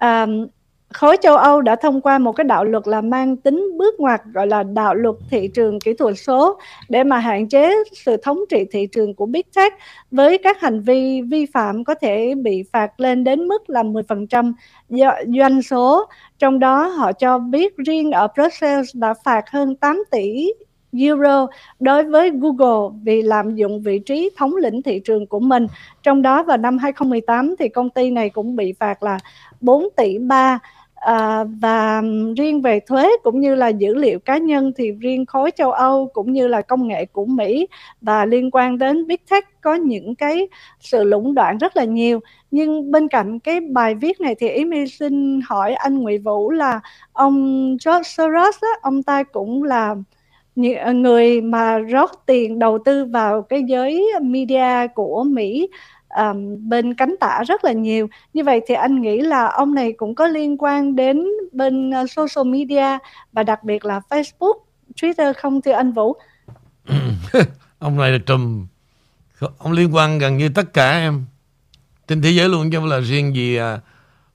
[0.00, 0.46] um,
[0.94, 4.20] khối châu Âu đã thông qua một cái đạo luật là mang tính bước ngoặt,
[4.34, 8.38] gọi là đạo luật thị trường kỹ thuật số, để mà hạn chế sự thống
[8.48, 9.74] trị thị trường của Big Tech
[10.10, 14.52] với các hành vi vi phạm có thể bị phạt lên đến mức là 10%
[15.38, 16.04] doanh số.
[16.38, 20.52] Trong đó, họ cho biết riêng ở Brussels đã phạt hơn 8 tỷ
[20.92, 21.46] euro
[21.80, 25.66] đối với Google vì lạm dụng vị trí thống lĩnh thị trường của mình.
[26.02, 29.18] Trong đó, vào năm 2018 thì công ty này cũng bị phạt là
[29.60, 30.58] 4 tỷ 3
[31.00, 32.02] À, và
[32.36, 36.10] riêng về thuế cũng như là dữ liệu cá nhân thì riêng khối châu Âu
[36.12, 37.66] cũng như là công nghệ của Mỹ
[38.00, 40.48] và liên quan đến Big Tech có những cái
[40.80, 42.20] sự lũng đoạn rất là nhiều.
[42.50, 46.50] Nhưng bên cạnh cái bài viết này thì ý mi xin hỏi anh Nguyễn Vũ
[46.50, 46.80] là
[47.12, 49.94] ông George Soros á, ông ta cũng là
[50.84, 55.68] ờ, người mà rót tiền đầu tư vào cái giới media của Mỹ
[56.18, 58.08] um, bên cánh tả rất là nhiều.
[58.34, 62.10] Như vậy thì anh nghĩ là ông này cũng có liên quan đến bên uh,
[62.10, 62.98] social media
[63.32, 64.58] và đặc biệt là Facebook
[64.96, 66.16] Twitter không thưa anh Vũ?
[67.78, 68.66] Ông này là trùm.
[69.58, 71.24] Ông liên quan gần như tất cả em.
[72.08, 73.80] Trên thế giới luôn chứ không là riêng gì uh,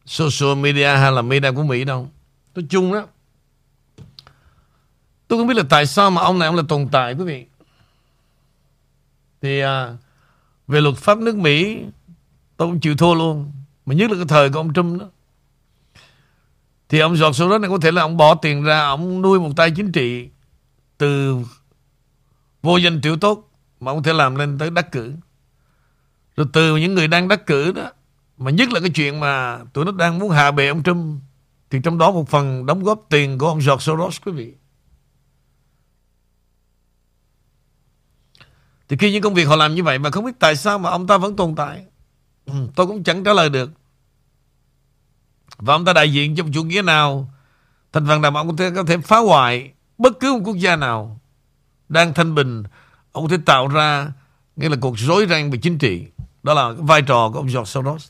[0.05, 2.07] social media hay là media của Mỹ đâu.
[2.55, 3.05] Nói chung đó
[5.27, 7.45] tôi không biết là tại sao mà ông này ông là tồn tại quý vị.
[9.41, 9.69] Thì uh,
[10.67, 11.83] về luật pháp nước Mỹ,
[12.57, 13.51] tôi cũng chịu thua luôn.
[13.85, 15.05] Mà nhất là cái thời của ông Trump đó.
[16.89, 19.49] Thì ông George Soros này có thể là ông bỏ tiền ra, ông nuôi một
[19.55, 20.29] tay chính trị
[20.97, 21.37] từ
[22.61, 23.49] vô danh tiểu tốt
[23.79, 25.13] mà ông có thể làm lên tới đắc cử.
[26.35, 27.91] Rồi từ những người đang đắc cử đó,
[28.37, 31.21] mà nhất là cái chuyện mà tụi nó đang muốn hạ bệ ông Trump,
[31.69, 34.53] thì trong đó một phần đóng góp tiền của ông George Soros quý vị.
[38.89, 40.89] Thì khi những công việc họ làm như vậy mà không biết tại sao mà
[40.89, 41.85] ông ta vẫn tồn tại.
[42.45, 43.71] Ừ, tôi cũng chẳng trả lời được.
[45.57, 47.33] Và ông ta đại diện cho một chủ nghĩa nào
[47.91, 50.57] thành phần nào mà ông có thể, có thể phá hoại bất cứ một quốc
[50.57, 51.19] gia nào
[51.89, 52.63] đang thanh bình.
[53.11, 54.11] Ông có thể tạo ra
[54.55, 56.05] nghĩa là cuộc rối ren về chính trị.
[56.43, 58.09] Đó là vai trò của ông George Soros.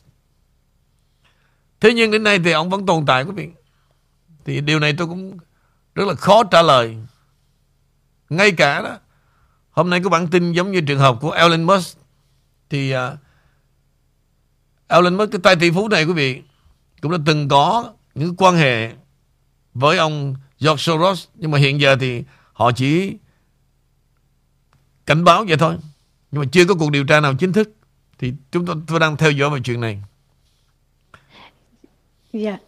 [1.80, 3.48] Thế nhưng đến nay thì ông vẫn tồn tại quý vị.
[4.44, 5.38] Thì điều này tôi cũng
[5.94, 6.96] rất là khó trả lời.
[8.30, 8.98] Ngay cả đó
[9.74, 11.98] Hôm nay có bản tin giống như trường hợp của Elon Musk
[12.70, 12.98] thì uh,
[14.88, 16.42] Elon Musk cái tay tỷ phú này quý vị
[17.00, 18.92] cũng đã từng có những quan hệ
[19.74, 23.16] với ông George Soros nhưng mà hiện giờ thì họ chỉ
[25.06, 25.76] cảnh báo vậy thôi
[26.30, 27.70] nhưng mà chưa có cuộc điều tra nào chính thức
[28.18, 30.02] thì chúng tôi, tôi đang theo dõi về chuyện này.
[32.32, 32.50] Dạ.
[32.50, 32.60] Yeah.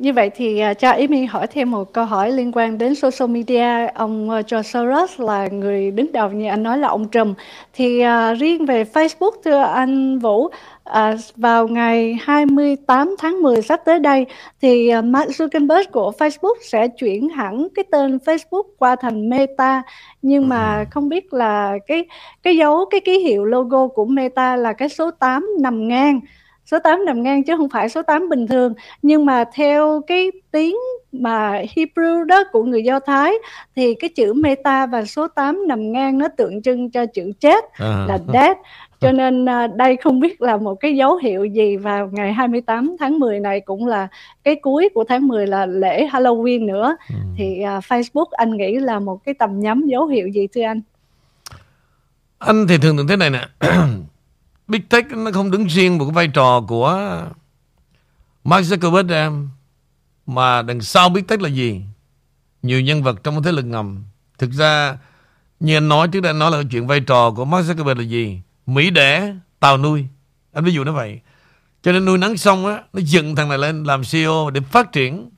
[0.00, 2.94] Như vậy thì uh, cho ý mình hỏi thêm một câu hỏi liên quan đến
[2.94, 3.86] social media.
[3.94, 7.36] Ông George Soros là người đứng đầu như anh nói là ông Trump.
[7.72, 10.52] Thì uh, riêng về Facebook thưa anh Vũ, uh,
[11.36, 14.26] vào ngày 28 tháng 10 sắp tới đây
[14.62, 19.82] thì uh, Mark Zuckerberg của Facebook sẽ chuyển hẳn cái tên Facebook qua thành Meta
[20.22, 22.04] nhưng mà không biết là cái
[22.42, 26.20] cái dấu cái ký hiệu logo của Meta là cái số 8 nằm ngang
[26.70, 30.30] số 8 nằm ngang chứ không phải số 8 bình thường nhưng mà theo cái
[30.50, 30.76] tiếng
[31.12, 33.32] mà Hebrew đó của người Do Thái
[33.76, 37.64] thì cái chữ meta và số 8 nằm ngang nó tượng trưng cho chữ chết
[37.72, 38.04] À.
[38.08, 38.58] là death
[39.00, 42.96] cho nên à, đây không biết là một cái dấu hiệu gì vào ngày 28
[43.00, 44.08] tháng 10 này cũng là
[44.44, 47.14] cái cuối của tháng 10 là lễ Halloween nữa Ừ.
[47.38, 50.80] thì à, Facebook anh nghĩ là một cái tầm nhắm dấu hiệu gì thưa anh?
[52.38, 53.40] Anh thì thường thường thế này nè
[54.70, 57.22] Big Tech nó không đứng riêng một cái vai trò của
[58.44, 59.48] Mark Zuckerberg em.
[60.26, 61.82] Mà đằng sau Big Tech là gì?
[62.62, 64.04] Nhiều nhân vật trong cái thế lực ngầm.
[64.38, 64.98] Thực ra
[65.60, 68.40] Như anh nói trước đây nói là chuyện vai trò của Mark Zuckerberg là gì?
[68.66, 70.06] Mỹ đẻ Tàu nuôi.
[70.52, 71.20] Anh ví dụ nó vậy.
[71.82, 74.92] Cho nên nuôi nắng xong á Nó dựng thằng này lên làm CEO để phát
[74.92, 75.30] triển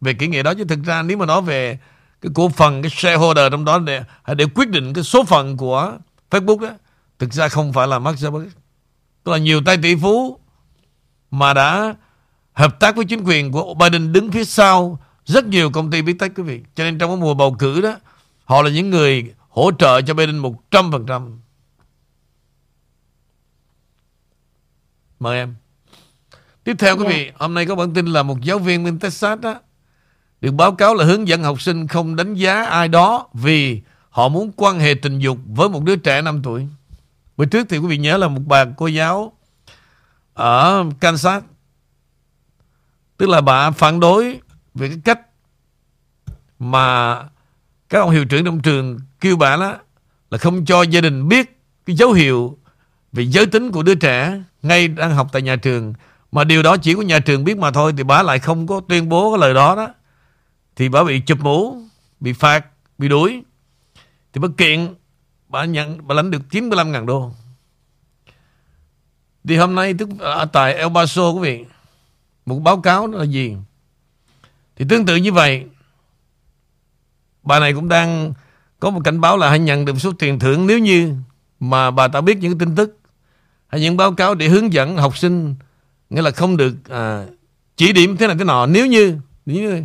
[0.00, 0.54] Về kỹ nghệ đó.
[0.54, 1.78] Chứ thực ra nếu mà nói về
[2.20, 4.02] Cái cổ phần, cái shareholder trong đó Để,
[4.36, 5.98] để quyết định cái số phận của
[6.30, 6.70] Facebook đó
[7.18, 8.48] Thực ra không phải là Mark Zuckerberg.
[9.30, 10.38] Tức là nhiều tay tỷ phú
[11.30, 11.94] Mà đã
[12.52, 16.18] hợp tác với chính quyền của Biden đứng phía sau rất nhiều công ty Big
[16.18, 16.60] Tech quý vị.
[16.74, 17.96] Cho nên trong cái mùa bầu cử đó,
[18.44, 21.38] họ là những người hỗ trợ cho Biden 100%.
[25.20, 25.54] Mời em.
[26.64, 27.10] Tiếp theo quý Dạ.
[27.10, 29.60] vị, hôm nay có bản tin là một giáo viên bên Texas đó
[30.40, 34.28] được báo cáo là hướng dẫn học sinh không đánh giá ai đó vì họ
[34.28, 36.66] muốn quan hệ tình dục với một đứa trẻ 5 tuổi.
[37.40, 39.32] Bữa trước thì quý vị nhớ là một bà cô giáo
[40.34, 41.42] ở Kansas.
[43.16, 44.40] Tức là bà phản đối
[44.74, 45.20] về cái cách
[46.58, 47.16] mà
[47.88, 49.76] các ông hiệu trưởng trong trường kêu bà đó
[50.30, 52.58] là không cho gia đình biết cái dấu hiệu
[53.12, 55.94] về giới tính của đứa trẻ ngay đang học tại nhà trường.
[56.32, 58.80] Mà điều đó chỉ có nhà trường biết mà thôi, thì bà lại không có
[58.88, 59.88] tuyên bố cái lời đó đó.
[60.76, 61.82] Thì bà bị chụp mũ,
[62.20, 62.66] bị phạt,
[62.98, 63.42] bị đuổi.
[64.32, 64.94] Thì bà kiện
[65.50, 67.32] bà nhận bà lãnh được 95 ngàn đô.
[69.44, 71.64] Thì hôm nay tức ở tại El Paso quý vị
[72.46, 73.56] một báo cáo là gì?
[74.76, 75.64] Thì tương tự như vậy
[77.42, 78.32] bà này cũng đang
[78.80, 81.14] có một cảnh báo là hãy nhận được số tiền thưởng nếu như
[81.60, 82.98] mà bà ta biết những tin tức
[83.68, 85.54] hay những báo cáo để hướng dẫn học sinh
[86.10, 87.26] nghĩa là không được à,
[87.76, 88.66] chỉ điểm thế này thế nọ.
[88.66, 89.84] Nếu như, nếu như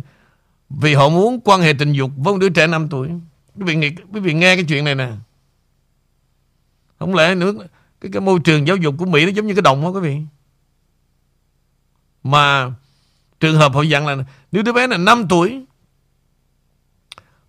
[0.70, 3.08] vì họ muốn quan hệ tình dục với một đứa trẻ 5 tuổi.
[3.56, 5.08] Quý vị quý vị nghe cái chuyện này nè
[6.98, 7.52] không lẽ nữa
[8.00, 10.00] cái, cái môi trường giáo dục của Mỹ nó giống như cái đồng đó quý
[10.00, 10.18] vị
[12.22, 12.70] mà
[13.40, 14.16] trường hợp họ dặn là
[14.52, 15.64] nếu đứa bé là 5 tuổi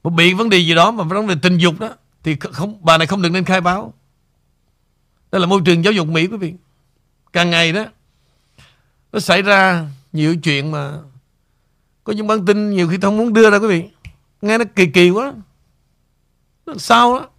[0.03, 1.89] mà bị vấn đề gì đó mà vấn đề tình dục đó
[2.23, 3.93] thì không bà này không được nên khai báo.
[5.31, 6.53] Đây là môi trường giáo dục Mỹ quý vị.
[7.33, 7.85] Càng ngày đó
[9.11, 10.93] nó xảy ra nhiều chuyện mà
[12.03, 13.89] có những bản tin nhiều khi không muốn đưa ra quý vị.
[14.41, 15.33] Nghe nó kỳ kỳ quá.
[16.65, 17.29] Nó sao đó.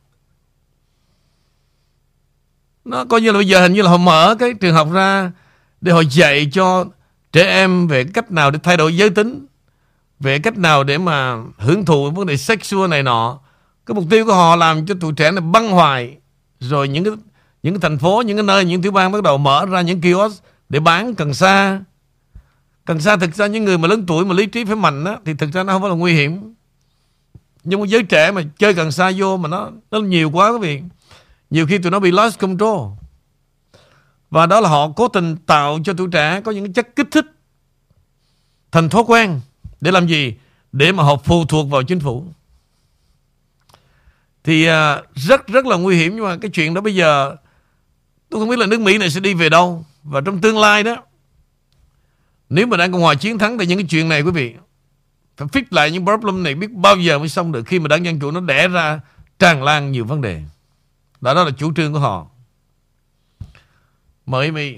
[2.89, 5.33] Nó coi như là bây giờ hình như là họ mở cái trường học ra
[5.81, 6.85] để họ dạy cho
[7.33, 9.47] trẻ em về cách nào để thay đổi giới tính,
[10.21, 13.39] về cách nào để mà hưởng thụ vấn đề sexual này nọ.
[13.87, 16.17] Cái mục tiêu của họ làm cho tụi trẻ này băng hoài.
[16.61, 17.13] Rồi những cái
[17.63, 20.01] những cái thành phố, những cái nơi, những tiểu bang bắt đầu mở ra những
[20.01, 21.81] kiosk để bán cần sa.
[22.85, 25.17] Cần sa thực ra những người mà lớn tuổi mà lý trí phải mạnh á,
[25.25, 26.55] thì thực ra nó không phải là nguy hiểm.
[27.65, 30.59] Nhưng mà giới trẻ mà chơi cần sa vô mà nó nó nhiều quá quý
[30.59, 30.83] vị
[31.51, 32.81] nhiều khi tụi nó bị lost control
[34.31, 37.27] và đó là họ cố tình tạo cho tuổi trẻ có những chất kích thích
[38.73, 39.41] thành thói quen
[39.81, 40.35] để làm gì?
[40.73, 42.25] Để mà họ phụ thuộc vào chính phủ.
[44.45, 47.37] Thì à, rất rất là nguy hiểm nhưng mà cái chuyện đó bây giờ
[48.29, 50.83] tôi không biết là nước Mỹ này sẽ đi về đâu và trong tương lai
[50.83, 50.97] đó
[52.49, 54.55] nếu mà đảng Cộng hòa chiến thắng thì những cái chuyện này quý vị
[55.37, 58.05] phải fix lại những problem này biết bao giờ mới xong được khi mà đảng
[58.05, 59.01] Dân Chủ nó đẻ ra
[59.39, 60.43] tràn lan nhiều vấn đề.
[61.21, 62.27] Đó, đó là chủ trương của họ.
[64.27, 64.75] Mời My.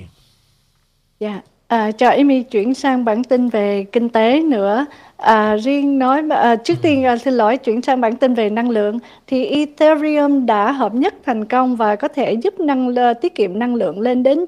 [1.20, 4.86] Dạ, à, cho Amy chuyển sang bản tin về kinh tế nữa.
[5.16, 8.70] À, riêng nói à, trước tiên à, xin lỗi chuyển sang bản tin về năng
[8.70, 13.58] lượng thì Ethereum đã hợp nhất thành công và có thể giúp năng tiết kiệm
[13.58, 14.44] năng lượng lên đến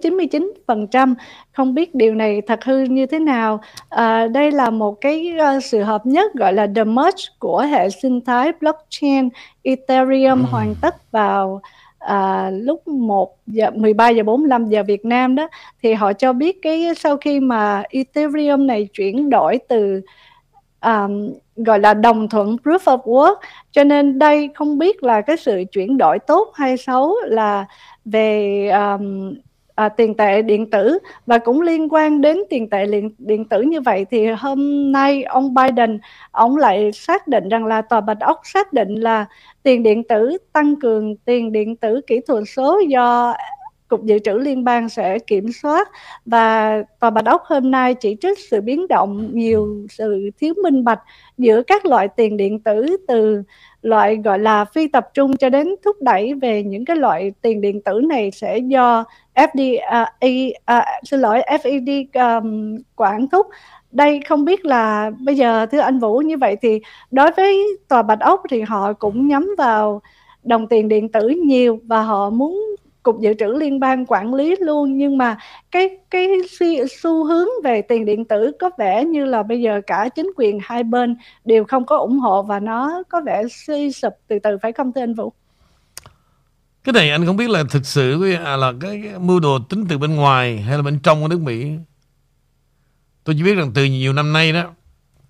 [0.67, 1.15] 99%.
[1.53, 3.61] Không biết điều này thật hư như thế nào.
[3.89, 7.91] À, đây là một cái à, sự hợp nhất gọi là the merge của hệ
[7.91, 9.29] sinh thái blockchain
[9.63, 11.61] Ethereum hoàn tất vào
[12.07, 15.49] à, lúc 1 giờ 13 giờ 45 giờ Việt Nam đó
[15.83, 20.01] thì họ cho biết cái sau khi mà Ethereum này chuyển đổi từ
[20.83, 23.35] um, gọi là đồng thuận proof of work
[23.71, 27.67] cho nên đây không biết là cái sự chuyển đổi tốt hay xấu là
[28.05, 29.35] về um,
[29.75, 30.99] à, tiền tệ điện tử.
[31.27, 35.23] Và cũng liên quan đến tiền tệ điện, điện tử như vậy thì hôm nay
[35.23, 35.99] ông Biden
[36.31, 39.27] ông lại xác định rằng là tòa bạch ốc xác định là
[39.63, 43.35] tiền điện tử tăng cường tiền điện tử kỹ thuật số do
[43.93, 45.89] Cục Dự trữ Liên bang sẽ kiểm soát.
[46.27, 50.85] Và Tòa Bạch Ốc hôm nay chỉ trích sự biến động nhiều sự thiếu minh
[50.85, 51.01] bạch
[51.39, 53.43] giữa các loại tiền điện tử từ
[53.83, 57.61] loại gọi là phi tập trung cho đến thúc đẩy về những cái loại tiền
[57.61, 63.29] điện tử này sẽ do FDA uh, à, uh, à, xin lỗi FED um, quản
[63.29, 63.47] thúc
[63.93, 68.03] đây không biết là bây giờ thưa anh Vũ như vậy thì đối với tòa
[68.03, 70.03] Bạch Ốc thì họ cũng nhắm vào
[70.43, 74.57] đồng tiền điện tử nhiều và họ muốn cục dự trữ liên bang quản lý
[74.61, 75.39] luôn nhưng mà
[75.71, 76.29] cái cái
[76.91, 80.59] xu hướng về tiền điện tử có vẻ như là bây giờ cả chính quyền
[80.63, 84.59] hai bên đều không có ủng hộ và nó có vẻ suy sụp từ từ
[84.63, 85.33] phải không thưa anh Vũ?
[86.85, 89.99] Cái này anh không biết là thực sự à, là cái mưu đồ tính từ
[89.99, 91.73] bên ngoài hay là bên trong của nước Mỹ.
[93.25, 94.65] Tôi chỉ biết rằng từ nhiều năm nay đó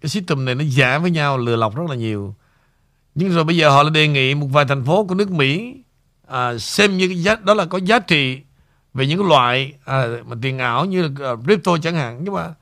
[0.01, 2.35] cái system này nó giả với nhau lừa lọc rất là nhiều.
[3.15, 5.75] Nhưng rồi bây giờ họ lại đề nghị một vài thành phố của nước Mỹ
[6.29, 8.41] à, xem như cái giá, đó là có giá trị
[8.95, 12.55] về những loại à, mà tiền ảo như là à, crypto chẳng hạn nhưng mà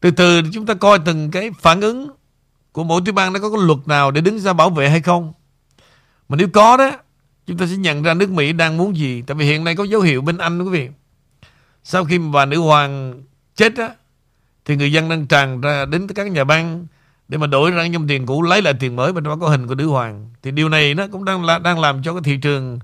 [0.00, 2.10] từ từ chúng ta coi từng cái phản ứng
[2.72, 5.00] của mỗi tiểu bang nó có cái luật nào để đứng ra bảo vệ hay
[5.00, 5.32] không
[6.28, 6.90] mà nếu có đó
[7.46, 9.22] chúng ta sẽ nhận ra nước Mỹ đang muốn gì.
[9.22, 10.88] Tại vì hiện nay có dấu hiệu bên Anh đó quý vị.
[11.84, 13.22] Sau khi bà nữ hoàng
[13.56, 13.90] chết á
[14.64, 16.86] thì người dân đang tràn ra đến các nhà băng
[17.28, 19.66] để mà đổi ra dòng tiền cũ lấy lại tiền mới mà nó có hình
[19.66, 20.30] của nữ hoàng.
[20.42, 22.78] Thì điều này nó cũng đang đang làm cho cái thị trường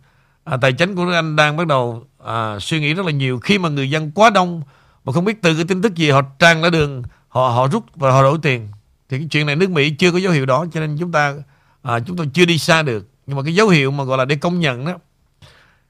[0.44, 3.38] à, tài chính của nước Anh đang bắt đầu à, suy nghĩ rất là nhiều.
[3.38, 4.62] Khi mà người dân quá đông
[5.05, 7.85] mà không biết từ cái tin tức gì họ tràn ra đường họ họ rút
[7.94, 8.68] và họ đổi tiền
[9.09, 11.35] thì cái chuyện này nước Mỹ chưa có dấu hiệu đó cho nên chúng ta
[11.83, 14.25] à, chúng tôi chưa đi xa được nhưng mà cái dấu hiệu mà gọi là
[14.25, 14.99] để công nhận đó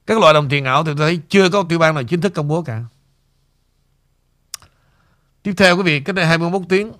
[0.07, 2.35] các loại đồng tiền ảo thì tôi thấy chưa có tiểu bang nào chính thức
[2.35, 2.85] công bố cả
[5.42, 6.92] tiếp theo quý vị cách đây 21 tiếng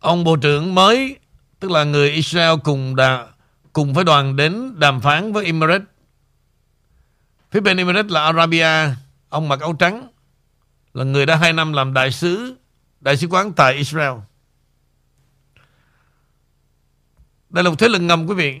[0.00, 1.16] Ông bộ trưởng mới
[1.60, 3.26] tức là người Israel cùng đã
[3.72, 5.86] cùng với đoàn đến đàm phán với Emirates.
[7.50, 8.94] Phía bên Emirates là Arabia,
[9.28, 10.08] ông mặc áo trắng
[10.94, 12.56] là người đã hai năm làm đại sứ
[13.00, 14.12] đại sứ quán tại Israel.
[17.50, 18.60] Đây là một thế lực ngầm, quý vị.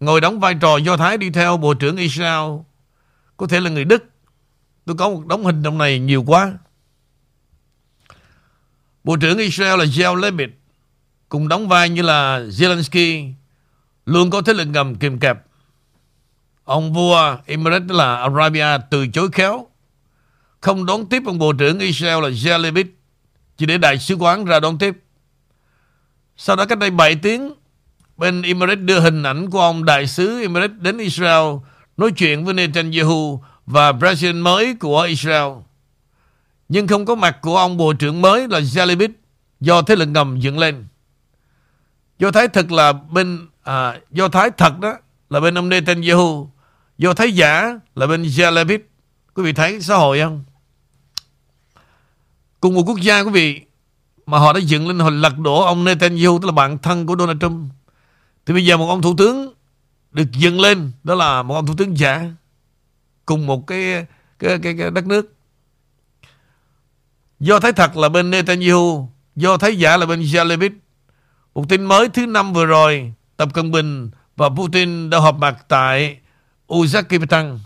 [0.00, 2.50] Ngồi đóng vai trò do Thái đi theo Bộ trưởng Israel
[3.36, 4.04] có thể là người Đức.
[4.84, 6.52] Tôi có một đống hình trong này nhiều quá.
[9.04, 10.50] Bộ trưởng Israel là Yael Lebit,
[11.28, 13.32] cùng đóng vai như là Zelensky,
[14.06, 15.38] luôn có thế lực ngầm kìm kẹp.
[16.64, 19.66] Ông vua Emirates là Arabia từ chối khéo
[20.62, 22.78] không đón tiếp ông bộ trưởng Israel là Yael
[23.56, 24.94] chỉ để đại sứ quán ra đón tiếp.
[26.36, 27.54] Sau đó cách đây 7 tiếng
[28.16, 31.56] bên Emirates đưa hình ảnh của ông đại sứ Emirates đến Israel
[31.96, 35.52] nói chuyện với Netanyahu và president mới của Israel
[36.68, 39.08] nhưng không có mặt của ông bộ trưởng mới là Jalibit
[39.60, 40.84] do thế lực ngầm dựng lên.
[42.18, 44.94] Do Thái thật là bên à, do Thái thật đó
[45.30, 46.50] là bên ông Netanyahu,
[46.98, 48.78] do Thái giả là bên Jalibit.
[49.34, 50.44] Quý vị thấy xã hội không?
[52.62, 53.60] Cùng một quốc gia quý vị
[54.26, 57.16] mà họ đã dựng lên hồi lật đổ ông Netanyahu tức là bạn thân của
[57.18, 57.72] Donald Trump.
[58.46, 59.54] Thì bây giờ một ông thủ tướng
[60.10, 62.24] được dựng lên đó là một ông thủ tướng giả
[63.26, 64.06] cùng một cái
[64.38, 65.34] cái cái, cái đất nước
[67.40, 70.76] Do thấy thật là bên Netanyahu Do thấy giả là bên Jalevich.
[71.54, 75.64] Một tin mới thứ năm vừa rồi Tập Cận Bình và Putin đã họp mặt
[75.68, 76.16] tại
[76.68, 77.58] Uzbekistan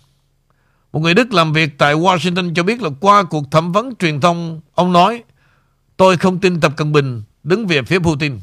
[0.97, 4.21] một người Đức làm việc tại Washington cho biết là qua cuộc thẩm vấn truyền
[4.21, 5.23] thông Ông nói
[5.97, 8.39] Tôi không tin Tập Cận Bình đứng về phía Putin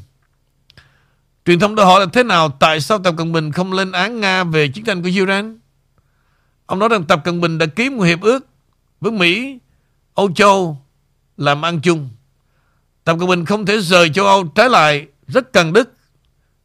[1.44, 4.20] Truyền thông đã hỏi là thế nào Tại sao Tập Cận Bình không lên án
[4.20, 5.58] Nga về chiến tranh của Iran
[6.66, 8.46] Ông nói rằng Tập Cận Bình đã ký một hiệp ước
[9.00, 9.58] với Mỹ,
[10.14, 10.78] Âu Châu
[11.36, 12.08] làm ăn chung.
[13.04, 15.92] Tập Cận Bình không thể rời châu Âu trái lại rất cần Đức.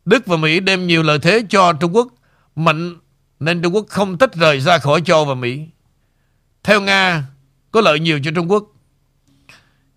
[0.05, 2.07] Đức và Mỹ đem nhiều lợi thế cho Trung Quốc
[2.55, 2.95] mạnh
[3.39, 5.65] nên Trung Quốc không tách rời ra khỏi châu Âu và Mỹ.
[6.63, 7.23] Theo Nga,
[7.71, 8.63] có lợi nhiều cho Trung Quốc.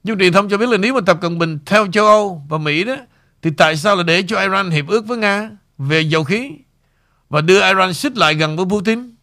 [0.03, 2.59] Nhưng truyền thông cho biết là nếu mà Tập Cận Bình theo châu Âu và
[2.59, 2.97] Mỹ đó,
[3.43, 6.51] thì tại sao là để cho Iran hiệp ước với Nga về dầu khí
[7.29, 9.15] và đưa Iran xích lại gần với Putin?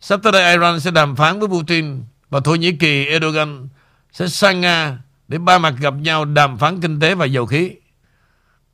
[0.00, 3.68] Sắp tới đây Iran sẽ đàm phán với Putin và Thổ Nhĩ Kỳ, Erdogan
[4.12, 4.98] sẽ sang Nga
[5.28, 7.70] để ba mặt gặp nhau đàm phán kinh tế và dầu khí.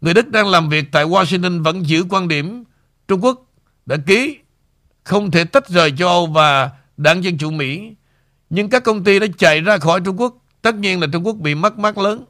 [0.00, 2.64] Người Đức đang làm việc tại Washington vẫn giữ quan điểm
[3.08, 3.46] Trung Quốc
[3.86, 4.38] đã ký
[5.04, 7.94] không thể tách rời châu Âu và đảng Dân Chủ Mỹ.
[8.50, 10.36] Nhưng các công ty đã chạy ra khỏi Trung Quốc.
[10.62, 12.24] Tất nhiên là Trung Quốc bị mất mát lớn.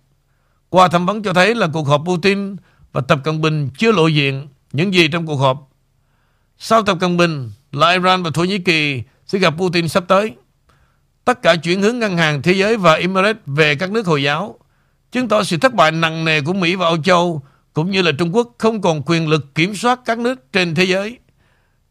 [0.68, 2.56] Qua thẩm vấn cho thấy là cuộc họp Putin
[2.92, 5.70] và Tập Cận Bình chưa lộ diện những gì trong cuộc họp.
[6.58, 10.32] Sau Tập Cận Bình là Iran và Thổ Nhĩ Kỳ sẽ gặp Putin sắp tới.
[11.24, 14.58] Tất cả chuyển hướng ngân hàng thế giới và Emirates về các nước Hồi giáo
[15.12, 17.42] chứng tỏ sự thất bại nặng nề của Mỹ và Âu Châu
[17.72, 20.84] cũng như là Trung Quốc không còn quyền lực kiểm soát các nước trên thế
[20.84, 21.18] giới.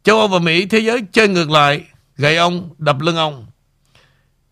[0.03, 1.83] Châu Âu và Mỹ thế giới chơi ngược lại,
[2.17, 3.45] gậy ông, đập lưng ông.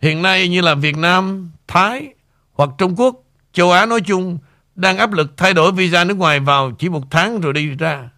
[0.02, 2.08] Hiện nay như là Việt Nam, Thái
[2.54, 3.16] hoặc Trung Quốc,
[3.54, 4.38] châu Á nói chung
[4.76, 8.10] đang áp lực thay đổi visa nước ngoài vào chỉ một tháng rồi đi ra.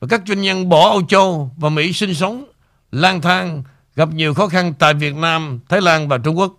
[0.00, 2.44] Và các doanh nhân bỏ Âu Châu và Mỹ sinh sống,
[2.92, 3.62] lang thang,
[3.96, 6.54] gặp nhiều khó khăn tại Việt Nam, Thái Lan và Trung Quốc.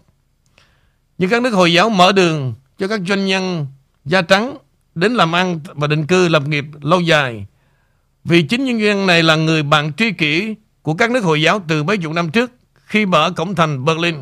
[1.17, 3.67] Nhưng các nước Hồi giáo mở đường cho các doanh nhân
[4.05, 4.57] da trắng
[4.95, 7.45] đến làm ăn và định cư lập nghiệp lâu dài.
[8.23, 11.41] Vì chính những doanh nhân này là người bạn tri kỷ của các nước Hồi
[11.41, 14.15] giáo từ mấy chục năm trước khi mở cổng thành Berlin.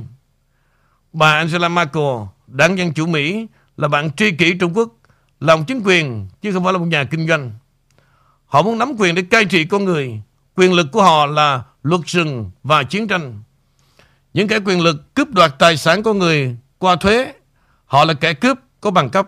[1.14, 2.04] Bà Angela Merkel,
[2.48, 3.48] đảng Dân Chủ Mỹ,
[3.78, 4.90] là bạn tri kỷ Trung Quốc,
[5.40, 7.52] lòng chính quyền chứ không phải là một nhà kinh doanh.
[8.46, 10.22] Họ muốn nắm quyền để cai trị con người.
[10.56, 13.44] Quyền lực của họ là luật rừng và chiến tranh.
[14.34, 17.34] Những kẻ quyền lực cướp đoạt tài sản của người qua thuế,
[17.86, 19.28] họ là kẻ cướp có bằng cấp.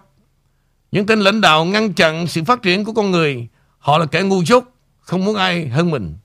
[0.91, 3.47] Những tên lãnh đạo ngăn chặn sự phát triển của con người,
[3.79, 4.63] họ là kẻ ngu dốt,
[4.99, 6.15] không muốn ai hơn mình.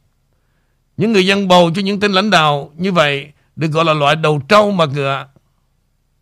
[0.97, 4.16] Những người dân bầu cho những tên lãnh đạo như vậy được gọi là loại
[4.16, 5.26] đầu trâu mà ngựa.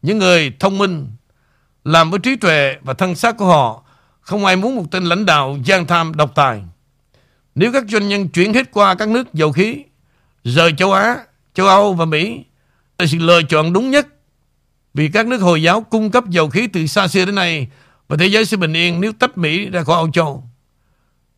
[0.03, 1.07] Những người thông minh,
[1.85, 3.85] làm với trí tuệ và thân xác của họ,
[4.20, 6.62] không ai muốn một tên lãnh đạo gian tham độc tài.
[7.55, 9.85] Nếu các doanh nhân chuyển hết qua các nước dầu khí,
[10.45, 11.16] rời châu Á,
[11.55, 12.45] châu Âu và Mỹ,
[12.99, 14.07] là sự lựa chọn đúng nhất
[14.95, 17.68] vì các nước Hồi giáo cung cấp dầu khí từ xa xưa đến nay
[18.09, 20.45] và thế giới sẽ bình yên nếu tách Mỹ ra khỏi Âu Châu.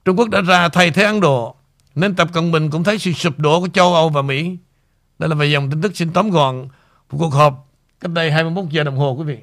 [0.04, 1.55] Trung Quốc đã ra thay thế Ấn Độ
[1.96, 4.56] nên Tập Cận Bình cũng thấy sự sụp đổ của châu Âu và Mỹ.
[5.18, 6.68] Đây là về dòng tin tức xin tóm gọn
[7.10, 7.68] của cuộc họp
[8.00, 9.38] cách đây 21 giờ đồng hồ, quý vị.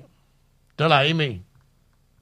[0.78, 1.36] Trở lại Amy.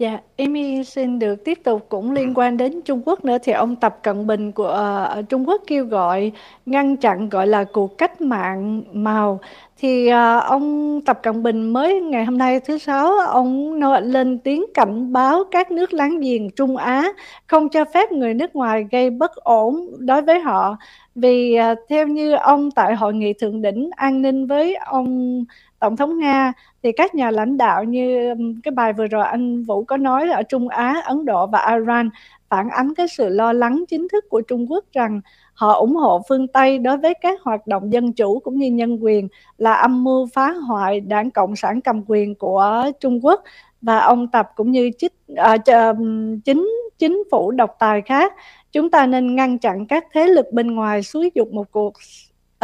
[0.01, 1.85] Dạ, Amy xin được tiếp tục.
[1.89, 5.47] Cũng liên quan đến Trung Quốc nữa thì ông Tập Cận Bình của uh, Trung
[5.47, 6.31] Quốc kêu gọi
[6.65, 9.39] ngăn chặn gọi là cuộc cách mạng màu.
[9.77, 13.73] Thì uh, ông Tập Cận Bình mới ngày hôm nay thứ sáu ông
[14.03, 17.09] lên tiếng cảnh báo các nước láng giềng Trung Á
[17.47, 20.77] không cho phép người nước ngoài gây bất ổn đối với họ
[21.15, 25.43] vì uh, theo như ông tại hội nghị thượng đỉnh an ninh với ông
[25.79, 26.53] tổng thống Nga
[26.83, 28.33] thì các nhà lãnh đạo như
[28.63, 31.75] cái bài vừa rồi anh Vũ có nói là ở Trung Á, Ấn Độ và
[31.79, 32.09] Iran
[32.49, 35.21] phản ánh cái sự lo lắng chính thức của Trung Quốc rằng
[35.53, 39.03] họ ủng hộ phương Tây đối với các hoạt động dân chủ cũng như nhân
[39.03, 43.43] quyền là âm mưu phá hoại đảng Cộng sản cầm quyền của Trung Quốc.
[43.81, 45.97] Và ông Tập cũng như chích, uh,
[46.45, 46.67] chính
[47.01, 48.33] chính phủ độc tài khác
[48.71, 51.93] chúng ta nên ngăn chặn các thế lực bên ngoài xúi dục một cuộc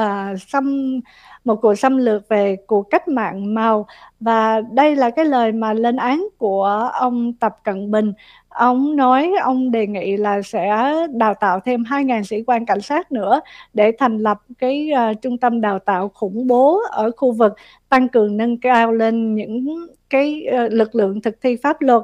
[0.01, 0.99] uh, xâm
[1.43, 3.85] một cuộc xâm lược về cuộc cách mạng màu
[4.19, 8.13] và đây là cái lời mà lên án của ông Tập Cận Bình.
[8.49, 13.11] Ông nói ông đề nghị là sẽ đào tạo thêm 2.000 sĩ quan cảnh sát
[13.11, 13.41] nữa
[13.73, 17.53] để thành lập cái uh, trung tâm đào tạo khủng bố ở khu vực
[17.89, 22.03] tăng cường nâng cao lên những cái uh, lực lượng thực thi pháp luật.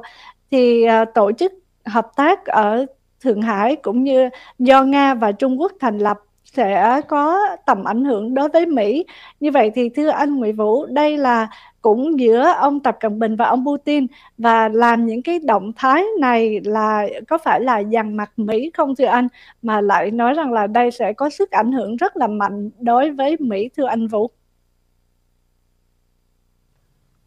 [0.50, 1.52] Thì uh, tổ chức
[1.84, 2.86] hợp tác ở
[3.24, 8.04] Thượng Hải cũng như do Nga và Trung Quốc thành lập sẽ có tầm ảnh
[8.04, 9.04] hưởng đối với Mỹ.
[9.40, 11.48] Như vậy thì thưa anh Nguyễn Vũ, đây là
[11.82, 14.06] cũng giữa ông Tập Cận Bình và ông Putin
[14.38, 18.96] và làm những cái động thái này là có phải là dằn mặt Mỹ không
[18.96, 19.28] thưa anh
[19.62, 23.10] mà lại nói rằng là đây sẽ có sức ảnh hưởng rất là mạnh đối
[23.10, 24.30] với Mỹ thưa anh Vũ.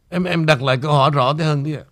[0.09, 1.83] Em em đặt lại câu hỏi rõ thế hơn đi ạ.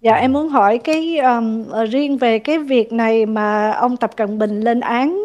[0.00, 4.38] Dạ em muốn hỏi cái um, riêng về cái việc này mà ông Tập Cận
[4.38, 5.22] Bình lên án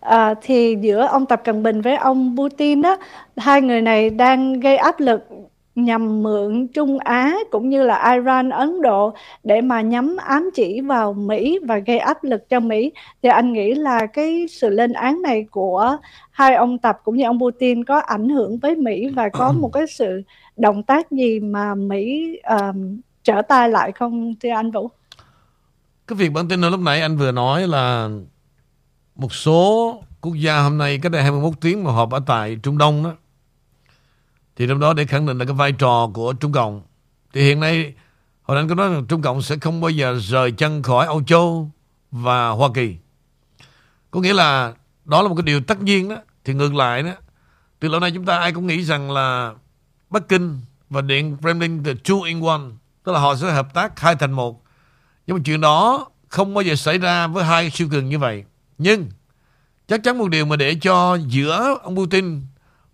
[0.00, 2.96] à, thì giữa ông Tập Cận Bình với ông Putin đó
[3.36, 5.28] hai người này đang gây áp lực
[5.74, 9.14] nhằm mượn Trung Á cũng như là Iran, Ấn Độ
[9.44, 12.92] để mà nhắm ám chỉ vào Mỹ và gây áp lực cho Mỹ.
[13.22, 15.96] Thì anh nghĩ là cái sự lên án này của
[16.30, 19.68] hai ông Tập cũng như ông Putin có ảnh hưởng với Mỹ và có một
[19.72, 20.22] cái sự
[20.56, 24.90] động tác gì mà Mỹ um, trở tay lại không, thưa anh Vũ?
[26.06, 28.08] Cái việc bản tin lúc nãy anh vừa nói là
[29.14, 32.78] một số quốc gia hôm nay cách đây 21 tiếng mà họp ở tại Trung
[32.78, 33.12] Đông đó,
[34.56, 36.82] thì trong đó để khẳng định là cái vai trò của Trung Cộng.
[37.32, 37.94] Thì hiện nay,
[38.42, 41.22] hồi anh có nói là Trung Cộng sẽ không bao giờ rời chân khỏi Âu
[41.22, 41.70] Châu
[42.10, 42.96] và Hoa Kỳ.
[44.10, 44.74] Có nghĩa là
[45.04, 46.16] đó là một cái điều tất nhiên đó.
[46.44, 47.12] Thì ngược lại đó,
[47.78, 49.54] từ lâu nay chúng ta ai cũng nghĩ rằng là
[50.10, 50.60] Bắc Kinh
[50.90, 52.62] và Điện Kremlin, the two in one
[53.06, 54.62] tức là họ sẽ hợp tác hai thành một
[55.26, 58.44] nhưng mà chuyện đó không bao giờ xảy ra với hai siêu cường như vậy
[58.78, 59.10] nhưng
[59.88, 62.42] chắc chắn một điều mà để cho giữa ông Putin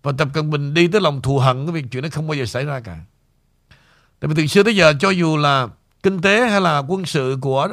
[0.03, 2.35] và Tập Cận Bình đi tới lòng thù hận cái việc chuyện đó không bao
[2.35, 2.97] giờ xảy ra cả.
[4.19, 5.67] Tại vì từ xưa tới giờ cho dù là
[6.03, 7.69] kinh tế hay là quân sự của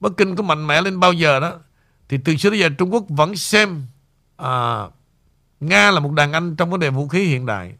[0.00, 1.52] Bắc Kinh có mạnh mẽ lên bao giờ đó
[2.08, 3.86] thì từ xưa tới giờ Trung Quốc vẫn xem
[4.36, 4.84] à,
[5.60, 7.72] Nga là một đàn anh trong vấn đề vũ khí hiện đại.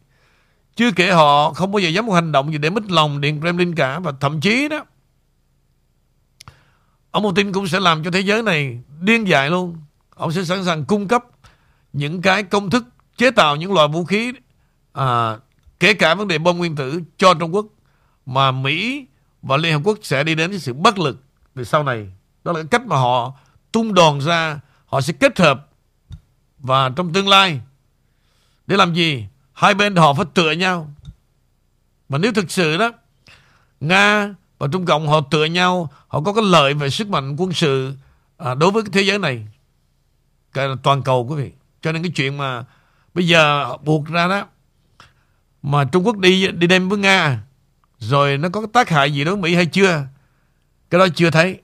[0.75, 3.41] Chưa kể họ không bao giờ dám một hành động gì để mít lòng Điện
[3.41, 4.85] Kremlin cả và thậm chí đó
[7.11, 9.77] Ông Putin cũng sẽ làm cho thế giới này điên dại luôn.
[10.15, 11.25] Ông sẽ sẵn sàng cung cấp
[11.93, 12.83] những cái công thức
[13.17, 14.33] chế tạo những loại vũ khí
[14.93, 15.37] à,
[15.79, 17.65] kể cả vấn đề bom nguyên tử cho Trung Quốc
[18.25, 19.05] mà Mỹ
[19.41, 21.23] và Liên Hợp Quốc sẽ đi đến với sự bất lực
[21.55, 22.07] về sau này.
[22.43, 23.33] Đó là cái cách mà họ
[23.71, 25.69] tung đòn ra, họ sẽ kết hợp
[26.59, 27.61] và trong tương lai
[28.67, 29.25] để làm gì?
[29.53, 30.93] Hai bên họ phải tựa nhau.
[32.09, 32.91] Mà nếu thực sự đó
[33.79, 37.53] Nga và Trung Cộng họ tựa nhau, họ có cái lợi về sức mạnh quân
[37.53, 37.93] sự
[38.37, 39.47] à, đối với cái thế giới này,
[40.53, 41.51] cái toàn cầu quý vị.
[41.81, 42.63] Cho nên cái chuyện mà
[43.13, 44.47] bây giờ buộc ra đó
[45.61, 47.39] mà Trung Quốc đi đi đêm với Nga
[47.99, 50.03] rồi nó có cái tác hại gì đối với Mỹ hay chưa?
[50.89, 51.59] Cái đó chưa thấy.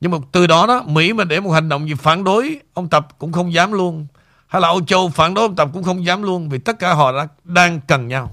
[0.00, 2.88] Nhưng mà từ đó đó Mỹ mà để một hành động gì phản đối ông
[2.88, 4.06] Tập cũng không dám luôn.
[4.50, 6.94] Hay là Âu Châu phản đối ông Tập cũng không dám luôn vì tất cả
[6.94, 8.30] họ đã, đang cần nhau.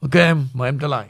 [0.00, 1.06] Ok em, mời em trở lại.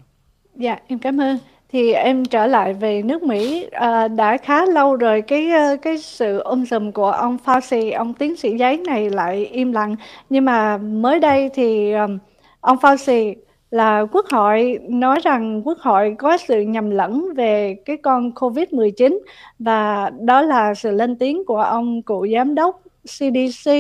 [0.57, 1.39] Dạ, em cảm ơn.
[1.73, 5.99] Thì em trở lại về nước Mỹ à, đã khá lâu rồi cái ờ, cái
[5.99, 9.97] sự ôm sùm của ông Fauci, ông tiến sĩ giấy này lại im lặng.
[10.31, 12.19] Nhưng mà mới đây thì um,
[12.61, 13.35] ông Fauci
[13.71, 19.19] là quốc hội nói rằng quốc hội có sự nhầm lẫn về cái con COVID-19
[19.59, 23.71] và đó là sự lên tiếng của ông cựu giám đốc CDC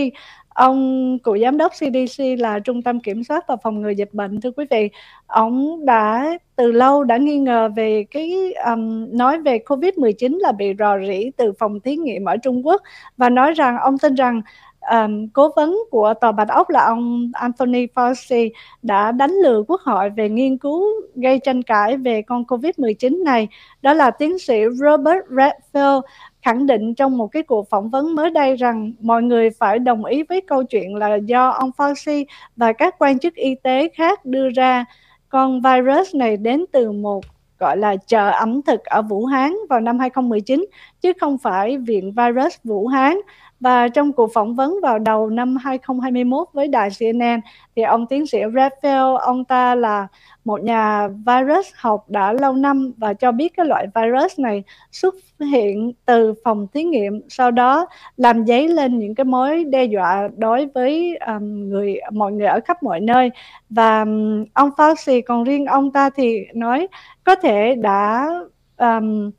[0.55, 4.41] Ông cựu giám đốc CDC là Trung tâm Kiểm soát và Phòng ngừa Dịch bệnh
[4.41, 4.91] thưa quý vị.
[5.27, 10.75] Ông đã từ lâu đã nghi ngờ về cái um, nói về COVID-19 là bị
[10.79, 12.83] rò rỉ từ phòng thí nghiệm ở Trung Quốc
[13.17, 14.43] và nói rằng ông tin rằng
[14.91, 18.51] um, cố vấn của tòa bạch ốc là ông Anthony Fauci
[18.83, 23.49] đã đánh lừa quốc hội về nghiên cứu gây tranh cãi về con COVID-19 này.
[23.83, 26.01] Đó là tiến sĩ Robert Redfield
[26.43, 30.05] khẳng định trong một cái cuộc phỏng vấn mới đây rằng mọi người phải đồng
[30.05, 32.25] ý với câu chuyện là do ông Fauci
[32.57, 34.85] và các quan chức y tế khác đưa ra.
[35.29, 37.25] Con virus này đến từ một,
[37.59, 40.67] gọi là, chợ ẩm thực ở Vũ Hán vào năm 2019
[41.01, 43.17] chứ không phải viện virus Vũ Hán
[43.61, 47.41] và trong cuộc phỏng vấn vào đầu năm 2021 với đài CNN
[47.77, 50.07] thì ông tiến sĩ Raphael ông ta là
[50.45, 55.15] một nhà virus học đã lâu năm và cho biết cái loại virus này xuất
[55.53, 57.87] hiện từ phòng thí nghiệm sau đó
[58.17, 62.61] làm dấy lên những cái mối đe dọa đối với um, người mọi người ở
[62.65, 63.31] khắp mọi nơi.
[63.71, 66.89] Và um, ông Fauci còn riêng ông ta thì nói
[67.25, 68.29] có thể đã
[68.77, 69.31] um,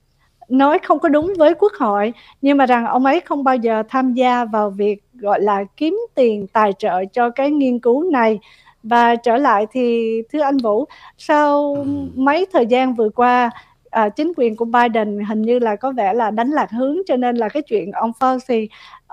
[0.51, 3.83] nói không có đúng với quốc hội nhưng mà rằng ông ấy không bao giờ
[3.89, 8.39] tham gia vào việc gọi là kiếm tiền tài trợ cho cái nghiên cứu này.
[8.83, 10.85] Và trở lại thì thưa anh Vũ
[11.17, 11.75] sau
[12.15, 13.49] mấy thời gian vừa qua
[13.91, 17.15] à, chính quyền của Biden hình như là có vẻ là đánh lạc hướng cho
[17.15, 18.67] nên là cái chuyện ông Fauci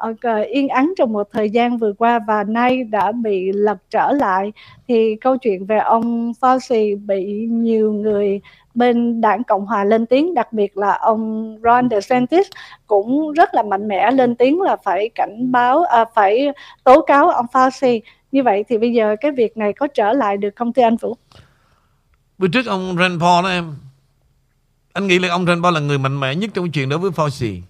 [0.09, 4.13] uh, yên ắng trong một thời gian vừa qua và nay đã bị lật trở
[4.13, 4.53] lại.
[4.89, 8.41] Thì câu chuyện về ông Fauci bị nhiều người
[8.79, 12.47] bên đảng Cộng hòa lên tiếng đặc biệt là ông Ron DeSantis
[12.87, 16.49] cũng rất là mạnh mẽ lên tiếng là phải cảnh báo à, phải
[16.85, 18.01] tố cáo ông Fauci
[18.33, 20.97] như vậy thì bây giờ cái việc này có trở lại được không thưa anh
[20.97, 21.17] Vũ?
[22.39, 23.75] Bữa trước ông Rand Paul đó em
[24.93, 27.11] Anh nghĩ là ông Rand Paul là người mạnh mẽ nhất trong chuyện đối với
[27.11, 27.61] Fauci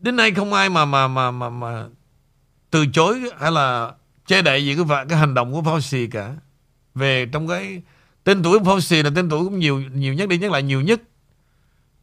[0.00, 1.84] Đến nay không ai mà mà mà mà, mà
[2.70, 3.92] từ chối hay là
[4.26, 6.34] che đậy gì cái cái hành động của Fauci cả.
[6.94, 7.82] Về trong cái
[8.28, 10.80] tên tuổi của Fauci là tên tuổi cũng nhiều nhiều nhất đi nhắc lại nhiều
[10.80, 11.02] nhất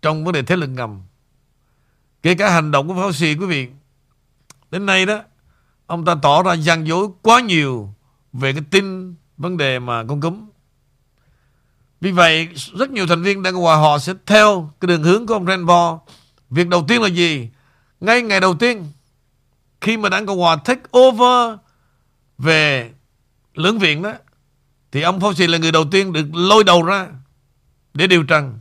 [0.02, 1.02] trong vấn đề thế lực ngầm.
[2.24, 3.68] Kể cả hành động của Fauci, quý vị.
[4.72, 5.22] Đến nay đó,
[5.86, 7.90] ông ta tỏ ra gian dối quá nhiều
[8.34, 10.46] về cái tin vấn đề mà con cúm.
[12.02, 15.34] Vì vậy, rất nhiều thành viên đang hòa họ sẽ theo cái đường hướng của
[15.34, 15.98] ông Rand Paul.
[16.50, 17.50] Việc đầu tiên là gì?
[18.00, 18.92] Ngay ngày đầu tiên,
[19.82, 21.60] khi mà đảng Cộng Hòa take over
[22.38, 22.92] về
[23.54, 24.14] lưỡng viện đó
[24.96, 27.08] thì ông Fauci là người đầu tiên được lôi đầu ra
[27.94, 28.60] để điều trần.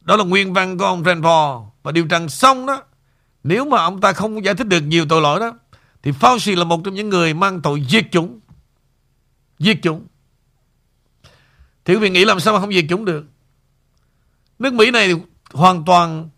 [0.00, 2.82] Đó là nguyên văn của ông Rand Paul và điều trần xong đó,
[3.44, 5.52] nếu mà ông ta không giải thích được nhiều tội lỗi đó,
[6.02, 8.40] thì Fauci là một trong những người mang tội giết chúng.
[9.58, 10.06] Giết chúng.
[11.84, 13.24] Thì quý vị nghĩ làm sao mà không diệt chúng được?
[14.58, 15.14] Nước Mỹ này
[15.52, 16.28] hoàn toàn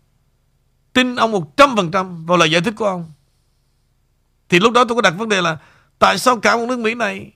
[0.93, 3.11] tin ông 100% vào lời giải thích của ông.
[4.49, 5.57] Thì lúc đó tôi có đặt vấn đề là
[5.99, 7.31] tại sao cả một nước Mỹ này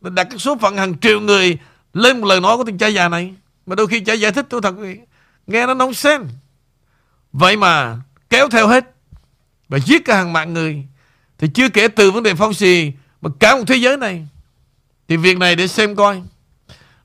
[0.00, 1.58] đặt cái số phận hàng triệu người
[1.92, 3.34] lên một lời nói của thằng cha già này.
[3.66, 4.74] Mà đôi khi cha giải thích tôi thật.
[5.46, 6.28] Nghe nó nóng sen.
[7.32, 7.96] Vậy mà
[8.30, 8.94] kéo theo hết
[9.68, 10.84] và giết cả hàng mạng người
[11.38, 14.26] thì chưa kể từ vấn đề phong xì mà cả một thế giới này.
[15.08, 16.22] Thì việc này để xem coi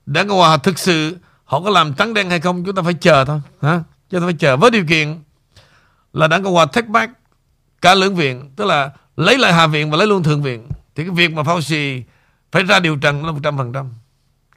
[0.06, 2.94] Đảng Cộng Hòa thực sự họ có làm trắng đen hay không chúng ta phải
[2.94, 3.84] chờ thôi hả?
[4.10, 5.24] Chúng ta phải chờ với điều kiện
[6.14, 7.14] là đảng Cộng Hòa take back
[7.82, 10.68] cả lưỡng viện, tức là lấy lại Hạ viện và lấy luôn Thượng viện.
[10.96, 12.02] Thì cái việc mà Fauci
[12.56, 13.90] phải ra điều trần là 100%.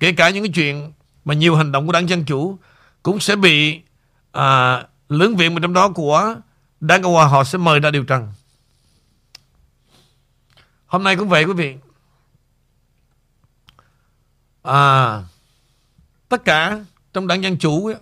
[0.01, 0.93] Kể cả những cái chuyện
[1.25, 2.59] mà nhiều hành động của đảng Dân Chủ
[3.03, 3.81] cũng sẽ bị
[4.33, 6.35] à, lưỡng viện mà trong đó của
[6.81, 8.33] đảng Cộng Hòa họ sẽ mời ra điều trần.
[10.87, 11.77] Hôm nay cũng vậy quý vị.
[14.63, 15.23] À,
[16.29, 16.81] tất cả
[17.13, 17.97] trong đảng Dân Chủ ấy,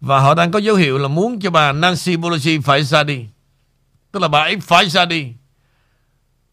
[0.00, 3.26] và họ đang có dấu hiệu là muốn cho bà Nancy Pelosi phải ra đi.
[4.12, 5.32] Tức là bà ấy phải ra đi.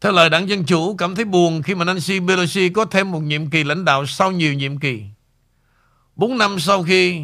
[0.01, 3.19] Theo lời đảng Dân Chủ, cảm thấy buồn khi mà Nancy Pelosi có thêm một
[3.19, 5.01] nhiệm kỳ lãnh đạo sau nhiều nhiệm kỳ.
[6.15, 7.21] 4 năm sau khi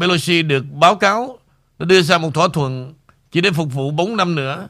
[0.00, 1.38] Pelosi được báo cáo,
[1.78, 2.94] đã đưa ra một thỏa thuận
[3.32, 4.68] chỉ để phục vụ 4 năm nữa.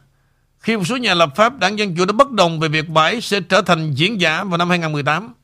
[0.58, 3.20] Khi một số nhà lập pháp đảng Dân Chủ đã bất đồng về việc bãi
[3.20, 5.34] sẽ trở thành diễn giả vào năm 2018.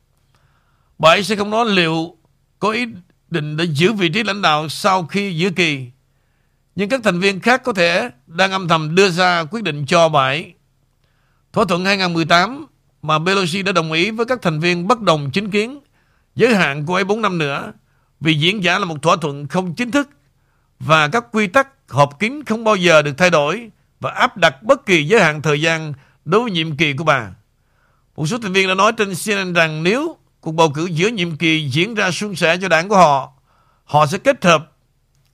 [0.99, 2.17] bãi sẽ không nói liệu
[2.59, 2.85] có ý
[3.31, 5.87] định để giữ vị trí lãnh đạo sau khi giữa kỳ.
[6.77, 10.09] Nhưng các thành viên khác có thể đang âm thầm đưa ra quyết định cho
[10.09, 10.53] bãi.
[11.53, 12.67] Thỏa thuận 2018
[13.03, 15.81] mà Pelosi đã đồng ý với các thành viên bất đồng chính kiến
[16.35, 17.73] giới hạn của ấy 4 năm nữa
[18.21, 20.09] vì diễn giả là một thỏa thuận không chính thức
[20.81, 23.71] và các quy tắc họp kín không bao giờ được thay đổi
[24.01, 25.93] và áp đặt bất kỳ giới hạn thời gian
[26.25, 27.31] đối với nhiệm kỳ của bà.
[28.17, 31.37] Một số thành viên đã nói trên CNN rằng nếu cuộc bầu cử giữa nhiệm
[31.37, 33.33] kỳ diễn ra suôn sẻ cho đảng của họ,
[33.85, 34.73] họ sẽ kết hợp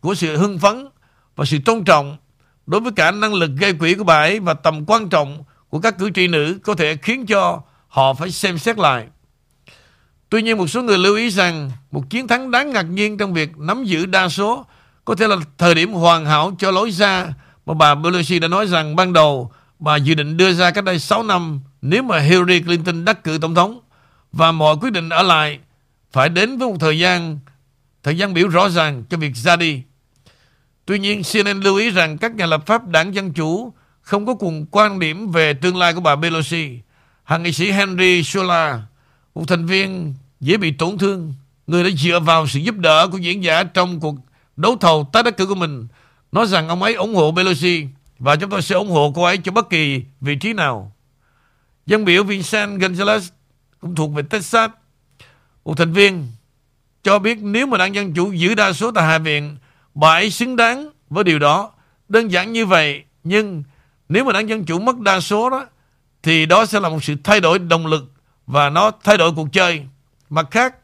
[0.01, 0.89] của sự hưng phấn
[1.37, 2.17] và sự tôn trọng
[2.67, 5.81] đối với cả năng lực gây quỹ của bà ấy và tầm quan trọng của
[5.81, 9.07] các cử tri nữ có thể khiến cho họ phải xem xét lại.
[10.29, 13.35] Tuy nhiên một số người lưu ý rằng một chiến thắng đáng ngạc nhiên trong
[13.35, 14.67] việc nắm giữ đa số
[15.05, 17.35] có thể là thời điểm hoàn hảo cho lối ra
[17.67, 20.99] mà bà Pelosi đã nói rằng ban đầu bà dự định đưa ra cách đây
[20.99, 23.81] 6 năm nếu mà Hillary Clinton đắc cử tổng thống
[24.33, 25.59] và mọi quyết định ở lại
[26.13, 27.39] phải đến với một thời gian
[28.03, 29.83] thời gian biểu rõ ràng cho việc ra đi.
[30.85, 33.73] Tuy nhiên, CNN lưu ý rằng các nhà lập pháp đảng Dân Chủ
[34.07, 36.79] không có cùng quan điểm về tương lai của bà Pelosi.
[37.25, 38.83] Hàng nghị sĩ Henry Shula,
[39.35, 41.35] một thành viên dễ bị tổn thương,
[41.67, 44.15] người đã dựa vào sự giúp đỡ của diễn giả trong cuộc
[44.57, 45.87] đấu thầu tái đắc cử của mình,
[46.33, 47.87] nói rằng ông ấy ủng hộ Pelosi
[48.19, 50.93] và chúng tôi sẽ ủng hộ cô ấy cho bất kỳ vị trí nào.
[51.87, 53.21] Dân biểu Vincent Gonzalez
[53.81, 54.71] cũng thuộc về Texas,
[55.65, 56.27] một thành viên
[57.03, 59.57] cho biết nếu mà đảng Dân Chủ giữ đa số tại Hạ viện,
[59.95, 61.73] bà ấy xứng đáng với điều đó.
[62.09, 63.63] Đơn giản như vậy, nhưng
[64.09, 65.67] nếu mà đảng Dân Chủ mất đa số đó,
[66.23, 68.13] thì đó sẽ là một sự thay đổi động lực
[68.47, 69.83] và nó thay đổi cuộc chơi.
[70.31, 70.75] Mặt khác,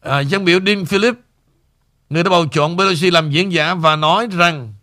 [0.00, 1.18] à, dân biểu Dean Phillips,
[2.10, 4.74] người đã bầu chọn Pelosi làm diễn giả và nói rằng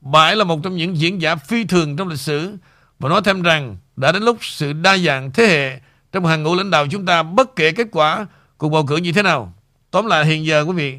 [0.00, 2.56] bà ấy là một trong những diễn giả phi thường trong lịch sử
[2.98, 5.80] và nói thêm rằng đã đến lúc sự đa dạng thế hệ
[6.12, 8.26] trong hàng ngũ lãnh đạo chúng ta bất kể kết quả
[8.58, 9.54] cuộc bầu cử như thế nào.
[9.90, 10.98] Tóm lại hiện giờ quý vị,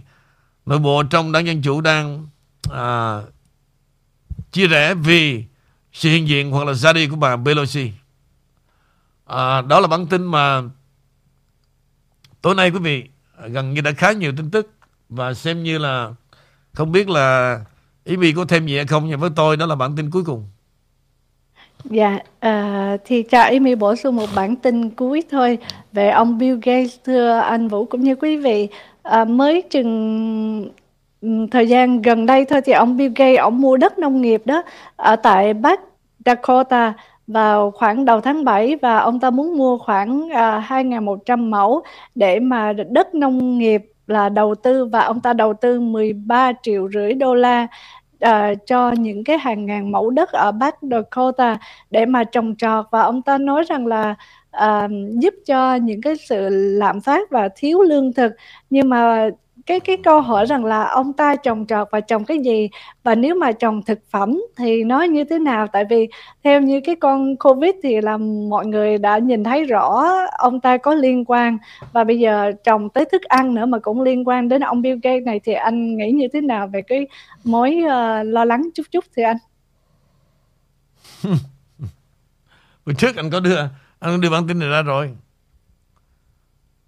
[0.66, 2.28] nội bộ trong đảng Dân Chủ đang
[2.72, 3.20] à,
[4.56, 5.44] chia rẽ vì
[5.94, 7.92] sự hiện diện hoặc là ra đi của bà Pelosi.
[9.26, 10.62] À, đó là bản tin mà
[12.42, 13.04] tối nay quý vị
[13.38, 14.72] à, gần như đã khá nhiều tin tức
[15.10, 16.10] và xem như là
[16.74, 17.60] không biết là
[18.04, 20.24] ý vị có thêm gì hay không nhưng với tôi đó là bản tin cuối
[20.24, 20.48] cùng.
[21.84, 25.58] Dạ, à, thì cho Amy bổ sung một bản tin cuối thôi
[25.92, 28.68] về ông Bill Gates thưa anh Vũ cũng như quý vị
[29.22, 30.70] Uh, mới chừng
[31.22, 34.42] Ừ, thời gian gần đây thôi thì ông Bill Gates ông mua đất nông nghiệp
[34.46, 34.64] đó
[34.96, 35.80] ở tại Bắc
[36.26, 36.94] Dakota
[37.28, 41.84] vào khoảng đầu tháng 7 và ông ta muốn mua khoảng à, uh, 2.100 mẫu
[42.16, 46.90] để mà đất nông nghiệp là đầu tư và ông ta đầu tư 13 triệu
[46.94, 47.68] rưỡi đô la
[48.26, 51.58] uh, cho những cái hàng ngàn mẫu đất ở Bắc Dakota
[51.92, 52.86] để mà trồng trọt.
[52.92, 54.16] Và ông ta nói rằng là
[54.58, 58.32] uh, giúp cho những cái sự lạm phát và thiếu lương thực.
[58.70, 59.30] Nhưng mà
[59.66, 62.70] cái cái câu hỏi rằng là ông ta trồng trọt và trồng cái gì?
[63.04, 65.68] Và nếu mà trồng thực phẩm thì nó như thế nào?
[65.68, 66.08] Tại vì
[66.44, 68.18] theo như cái con covid thì là
[68.50, 70.06] mọi người đã nhìn thấy rõ
[70.38, 71.58] ông ta có liên quan.
[71.94, 75.00] Và bây giờ trồng tới thức ăn nữa mà cũng liên quan đến ông Bill
[75.04, 77.08] Gates này thì anh nghĩ như thế nào về cái
[77.44, 79.38] mối uh, lo lắng chút chút thì anh?
[82.86, 83.58] Bữa trước anh có đưa
[84.00, 85.16] anh đưa bản tin này ra rồi.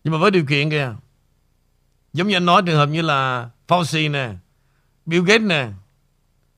[0.03, 0.93] Nhưng mà với điều kiện kìa
[2.13, 4.29] Giống như anh nói trường hợp như là Fauci nè,
[5.05, 5.67] Bill Gates nè,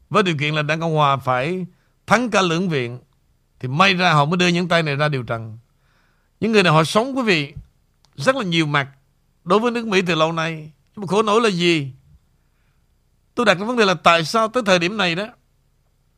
[0.09, 1.65] với điều kiện là Đảng Cộng Hòa phải
[2.07, 2.99] thắng cả lưỡng viện,
[3.59, 5.57] thì may ra họ mới đưa những tay này ra điều trần.
[6.39, 7.53] Những người này họ sống quý vị
[8.15, 8.87] rất là nhiều mặt
[9.43, 10.71] đối với nước Mỹ từ lâu nay.
[10.95, 11.91] Nhưng mà khổ nổi là gì?
[13.35, 15.27] Tôi đặt cái vấn đề là tại sao tới thời điểm này đó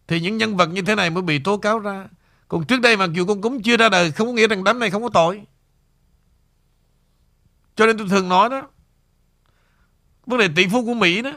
[0.07, 2.07] thì những nhân vật như thế này mới bị tố cáo ra.
[2.47, 4.79] Còn trước đây mặc dù con cúng chưa ra đời không có nghĩa rằng đám
[4.79, 5.43] này không có tội.
[7.75, 8.67] Cho nên tôi thường nói đó
[10.32, 11.32] vấn đề tỷ phú của Mỹ đó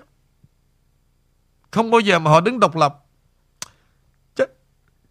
[1.70, 3.04] không bao giờ mà họ đứng độc lập.
[4.34, 4.48] Chắc,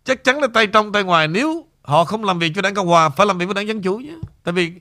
[0.03, 1.27] chắc chắn là tay trong tay ngoài.
[1.27, 3.81] Nếu họ không làm việc cho đảng Cộng Hòa phải làm việc với đảng Dân
[3.81, 4.71] Chủ nhé tại vì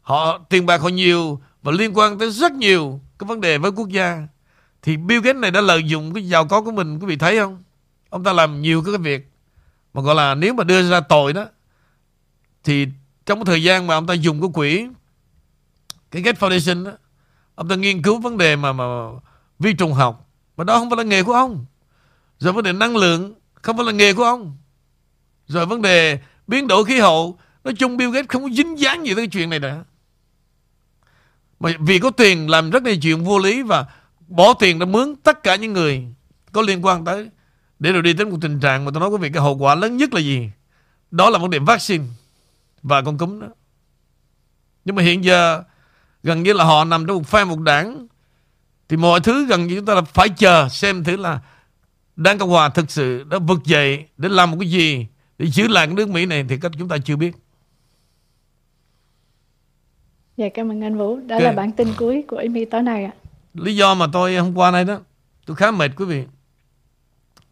[0.00, 3.70] họ tiền bạc họ nhiều và liên quan tới rất nhiều cái vấn đề với
[3.70, 4.26] quốc gia.
[4.82, 7.38] Thì Bill Gates này đã lợi dụng cái giàu có của mình quý vị thấy
[7.38, 7.62] không?
[8.10, 9.30] Ông ta làm nhiều cái việc
[9.94, 11.46] mà gọi là nếu mà đưa ra tội đó
[12.64, 12.86] thì
[13.26, 14.88] trong cái thời gian mà ông ta dùng cái quỹ
[16.10, 16.92] cái Gates Foundation đó
[17.58, 18.84] ông ta nghiên cứu vấn đề mà mà
[19.58, 20.28] vi trùng học.
[20.56, 21.66] Mà đó không phải là nghề của ông.
[22.38, 24.56] Rồi vấn đề năng lượng không phải là nghề của ông.
[25.46, 29.06] Rồi vấn đề biến đổi khí hậu, nói chung Bill Gates không có dính dáng
[29.06, 29.84] gì tới cái chuyện này nữa
[31.60, 33.86] mà vì có tiền làm rất nhiều chuyện vô lý và
[34.28, 36.04] bỏ tiền để mướn tất cả những người
[36.52, 37.30] có liên quan tới
[37.78, 39.74] để rồi đi đến một tình trạng mà tôi nói quý vị, cái hậu quả
[39.74, 40.50] lớn nhất là gì?
[41.10, 42.04] Đó là vấn đề vaccine
[42.82, 43.46] và con cúm đó.
[44.84, 45.62] Nhưng mà hiện giờ
[46.28, 48.06] gần như là họ nằm trong một phe một đảng
[48.88, 51.40] thì mọi thứ gần như chúng ta là phải chờ xem thử là
[52.16, 55.06] Đảng Cộng Hòa thực sự đã vực dậy để làm một cái gì
[55.38, 57.36] để giữ lại cái nước Mỹ này thì cách chúng ta chưa biết.
[60.36, 61.20] Dạ cảm ơn anh Vũ.
[61.26, 61.42] Đó Ok.
[61.42, 63.12] là bản tin cuối của Amy tối nay ạ.
[63.54, 64.98] Lý do mà tôi hôm qua này đó
[65.46, 66.24] tôi khá mệt quý vị.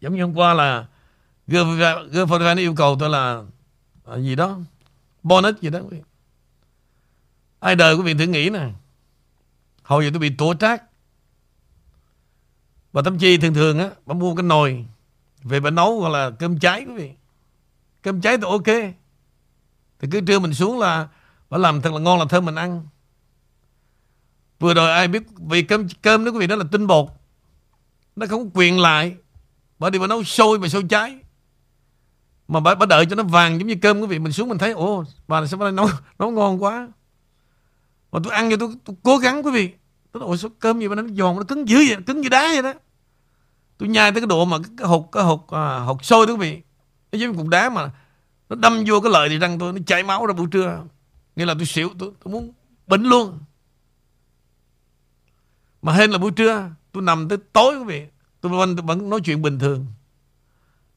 [0.01, 0.85] Giống như hôm qua là
[1.47, 3.41] G45 nó yêu cầu tôi là
[4.05, 4.59] à, gì đó
[5.23, 6.01] bonus gì đó quý vị.
[7.59, 8.69] Ai đời quý vị thử nghĩ nè.
[9.83, 10.83] Hồi giờ tôi bị tố trác.
[12.91, 14.85] Và Tâm Chi thường thường á Bà mua cái nồi
[15.43, 17.11] Về bà nấu gọi là cơm cháy quý vị.
[18.01, 18.93] Cơm cháy thì ok.
[19.99, 21.07] Thì cứ trưa mình xuống là
[21.49, 22.87] Bà làm thật là ngon là thơm mình ăn.
[24.59, 27.09] Vừa rồi ai biết Vì cơm cơm đó quý vị đó là tinh bột.
[28.15, 29.15] Nó không có quyền lại.
[29.79, 31.17] Bà đi bà nấu sôi mà sôi cháy.
[32.47, 34.19] Mà bà, bà đợi cho nó vàng giống như cơm quý vị.
[34.19, 35.89] Mình xuống mình thấy Ồ bà này sao bà này nấu,
[36.19, 36.87] nấu ngon quá.
[38.11, 39.71] Mà tôi ăn cho tôi, tôi cố gắng quý vị.
[40.11, 42.47] Tôi nói, ôi cơm gì mà nó giòn Nó cứng dữ vậy Cứng như đá
[42.53, 42.73] vậy đó.
[43.77, 46.39] Tôi nhai tới cái độ mà cái, hột cái hột à, hột sôi đó quý
[46.39, 46.61] vị.
[47.11, 47.91] Nó giống cục đá mà
[48.49, 50.83] Nó đâm vô cái lợi thì răng tôi Nó chảy máu ra buổi trưa.
[51.35, 52.51] Nghĩa là tôi xỉu tôi, tôi muốn
[52.87, 53.39] bệnh luôn.
[55.81, 58.05] Mà hên là buổi trưa Tôi nằm tới tối quý vị.
[58.41, 59.85] Tôi vẫn, tôi vẫn nói chuyện bình thường.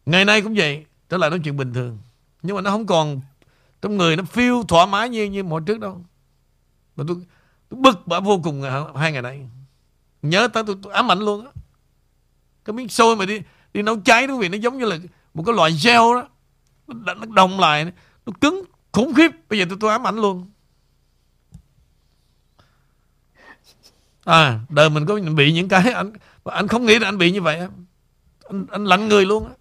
[0.06, 1.98] Ngày nay cũng vậy Trở lại nói chuyện bình thường.
[2.42, 3.20] Nhưng mà nó không còn
[3.82, 6.04] Trong người nó phiêu thoải mái như như mọi trước đâu.
[7.00, 7.16] Mà tôi,
[7.68, 8.62] tôi bực bã vô cùng
[8.96, 9.46] hai ngày nay
[10.22, 11.52] Nhớ tới tôi, tôi ám ảnh luôn á.
[12.64, 13.40] Cái miếng xôi mà đi
[13.74, 14.48] đi nấu cháy đó quý vị?
[14.48, 14.98] Nó giống như là
[15.34, 16.28] một cái loại gel đó.
[16.86, 17.92] Nó, nó đông lại
[18.26, 19.30] Nó cứng khủng khiếp.
[19.48, 20.50] Bây giờ tôi, tôi ám ảnh luôn.
[24.24, 26.12] À đời mình có bị những cái Anh
[26.44, 27.58] anh không nghĩ là anh bị như vậy
[28.48, 29.52] Anh, anh lạnh người luôn á.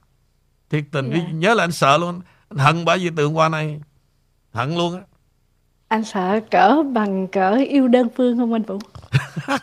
[0.70, 1.30] Thiệt tình Dạ.
[1.34, 2.22] nhớ là anh sợ luôn.
[2.50, 3.82] Anh hận bởi vì từ hôm qua này.
[4.54, 5.02] Hận luôn á
[5.90, 8.78] Anh sợ cỡ bằng cỡ yêu đơn phương không anh Vũ?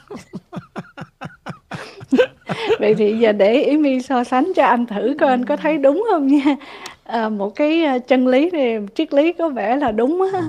[2.79, 6.05] Vậy thì giờ để Amy so sánh cho anh thử coi anh có thấy đúng
[6.11, 6.57] không nha.
[7.05, 10.41] À, một cái à, chân lý này, triết lý có vẻ là đúng á.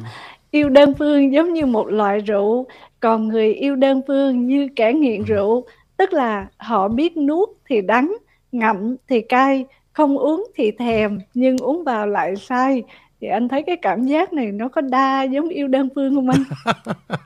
[0.52, 2.66] Yêu đơn phương giống như một loại rượu,
[3.00, 5.66] còn người yêu đơn phương như kẻ nghiện rượu,
[5.98, 8.16] tức là họ biết nuốt thì đắng,
[8.52, 12.84] ngậm thì cay, không uống thì thèm, nhưng uống vào lại say.
[13.22, 16.30] Thì anh thấy cái cảm giác này nó có đa giống yêu đơn phương không
[16.30, 16.44] anh?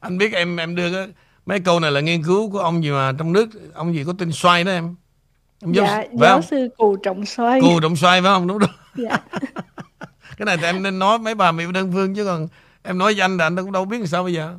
[0.00, 1.08] Anh biết em em đưa cái,
[1.46, 4.12] mấy câu này là nghiên cứu của ông gì mà trong nước Ông gì có
[4.18, 4.94] tên xoay đó em
[5.62, 6.42] Ông Dạ, phải giáo không?
[6.42, 7.60] sư Cù Trọng Xoay.
[7.60, 8.46] Cù trọng xoay phải không?
[8.46, 9.18] Đúng rồi Dạ.
[10.36, 12.48] Cái này thì em nên nói mấy bà mẹ đơn phương chứ còn
[12.82, 14.54] Em nói với anh là anh cũng đâu biết làm sao bây giờ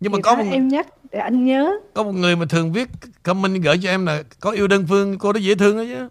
[0.00, 1.72] Nhưng mà Thì có một, em nhắc để anh nhớ.
[1.94, 2.88] có một người mà thường viết
[3.22, 6.08] comment gửi cho em là Có yêu đơn phương cô đó dễ thương đó chứ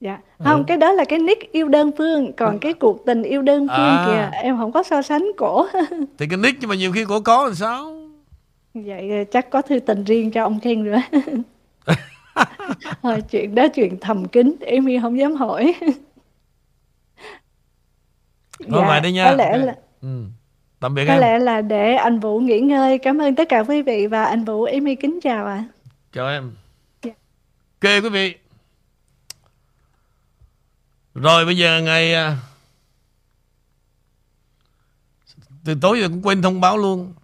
[0.00, 0.18] Dạ.
[0.38, 0.44] Ừ.
[0.44, 3.66] Không, cái đó là cái nick yêu đơn phương, còn cái cuộc tình yêu đơn
[3.68, 4.04] phương À.
[4.06, 5.66] kìa, em không có so sánh cổ.
[6.18, 7.94] Thì cái nick nhưng mà nhiều khi cô có làm sao
[8.74, 10.98] Vậy ờ, chắc có thư tình riêng cho ông Ken rồi.
[13.02, 15.74] Thôi chuyện đó chuyện thầm kín, em không dám hỏi.
[18.70, 20.24] Thôi vậy đi nha Dạ, có lẽ là ừ.
[20.80, 22.98] Tạm biệt có em lẽ là để anh Vũ nghỉ ngơi.
[22.98, 25.64] Cảm ơn tất cả quý vị và anh Vũ Amy kính chào ạ.
[26.12, 26.52] Chào em
[27.02, 27.10] Dạ.
[27.82, 28.34] Ok quý vị
[31.22, 32.36] rồi bây giờ ngày à,
[35.64, 37.14] Từ tối giờ cũng quên thông báo luôn.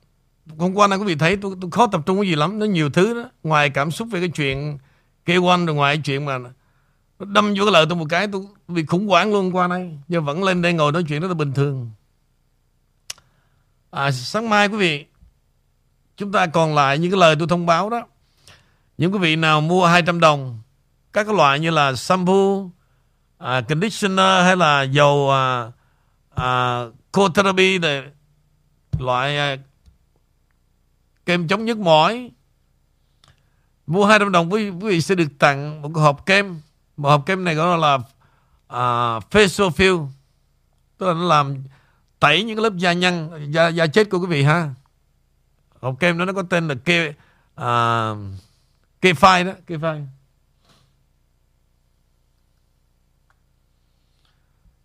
[0.58, 2.66] Hôm qua anh quý vị thấy tôi, tôi khó tập trung cái gì lắm Nó
[2.66, 3.30] nhiều thứ đó.
[3.42, 4.78] Ngoài cảm xúc về cái chuyện
[5.26, 6.50] K1 rồi ngoài cái chuyện mà Nó
[7.18, 9.98] đâm vô cái lời tôi một cái Tôi bị khủng hoảng luôn qua nay.
[10.08, 11.90] Nhưng vẫn lên đây ngồi nói chuyện rất là bình thường.
[13.90, 15.06] À, Sáng mai quý vị
[16.16, 18.06] Chúng ta còn lại những cái lời tôi thông báo đó.
[18.98, 20.60] Những quý vị nào mua 200 đồng
[21.14, 22.68] các cái loại như là shampoo,
[23.44, 25.72] à, conditioner hay là dầu à,
[26.34, 26.80] à,
[27.12, 28.02] cotherapy này,
[28.98, 29.56] loại à,
[31.26, 32.30] kem chống nhức mỏi.
[33.86, 36.60] Mua 200 đồng quý, quý vị sẽ được tặng một cái hộp kem.
[36.96, 37.98] Một hộp kem này gọi là
[38.68, 38.82] à,
[39.30, 40.06] facial fill.
[40.98, 41.64] Tức là nó làm
[42.20, 44.70] tẩy những cái lớp da nhăn da, da chết của quý vị ha.
[45.80, 47.14] Hộp kem đó nó có tên là kê
[47.54, 48.10] à,
[49.00, 50.06] kê phai đó kê phai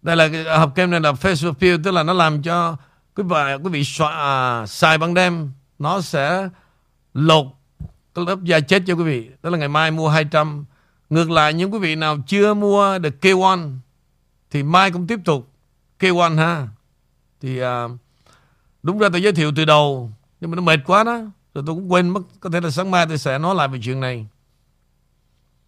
[0.09, 2.77] đây là cái hộp kem này là face appeal tức là nó làm cho
[3.15, 6.49] quý vị quý vị xóa, à, xài ban đêm nó sẽ
[7.13, 7.45] lột
[8.15, 9.29] cái lớp da chết cho quý vị.
[9.43, 10.65] Đó là ngày mai mua 200
[11.09, 13.77] ngược lại những quý vị nào chưa mua được K1
[14.51, 15.49] thì mai cũng tiếp tục
[15.99, 16.67] K1 ha.
[17.41, 17.83] Thì à,
[18.83, 21.19] đúng ra tôi giới thiệu từ đầu nhưng mà nó mệt quá đó.
[21.53, 23.79] Rồi tôi cũng quên mất có thể là sáng mai tôi sẽ nói lại về
[23.83, 24.27] chuyện này.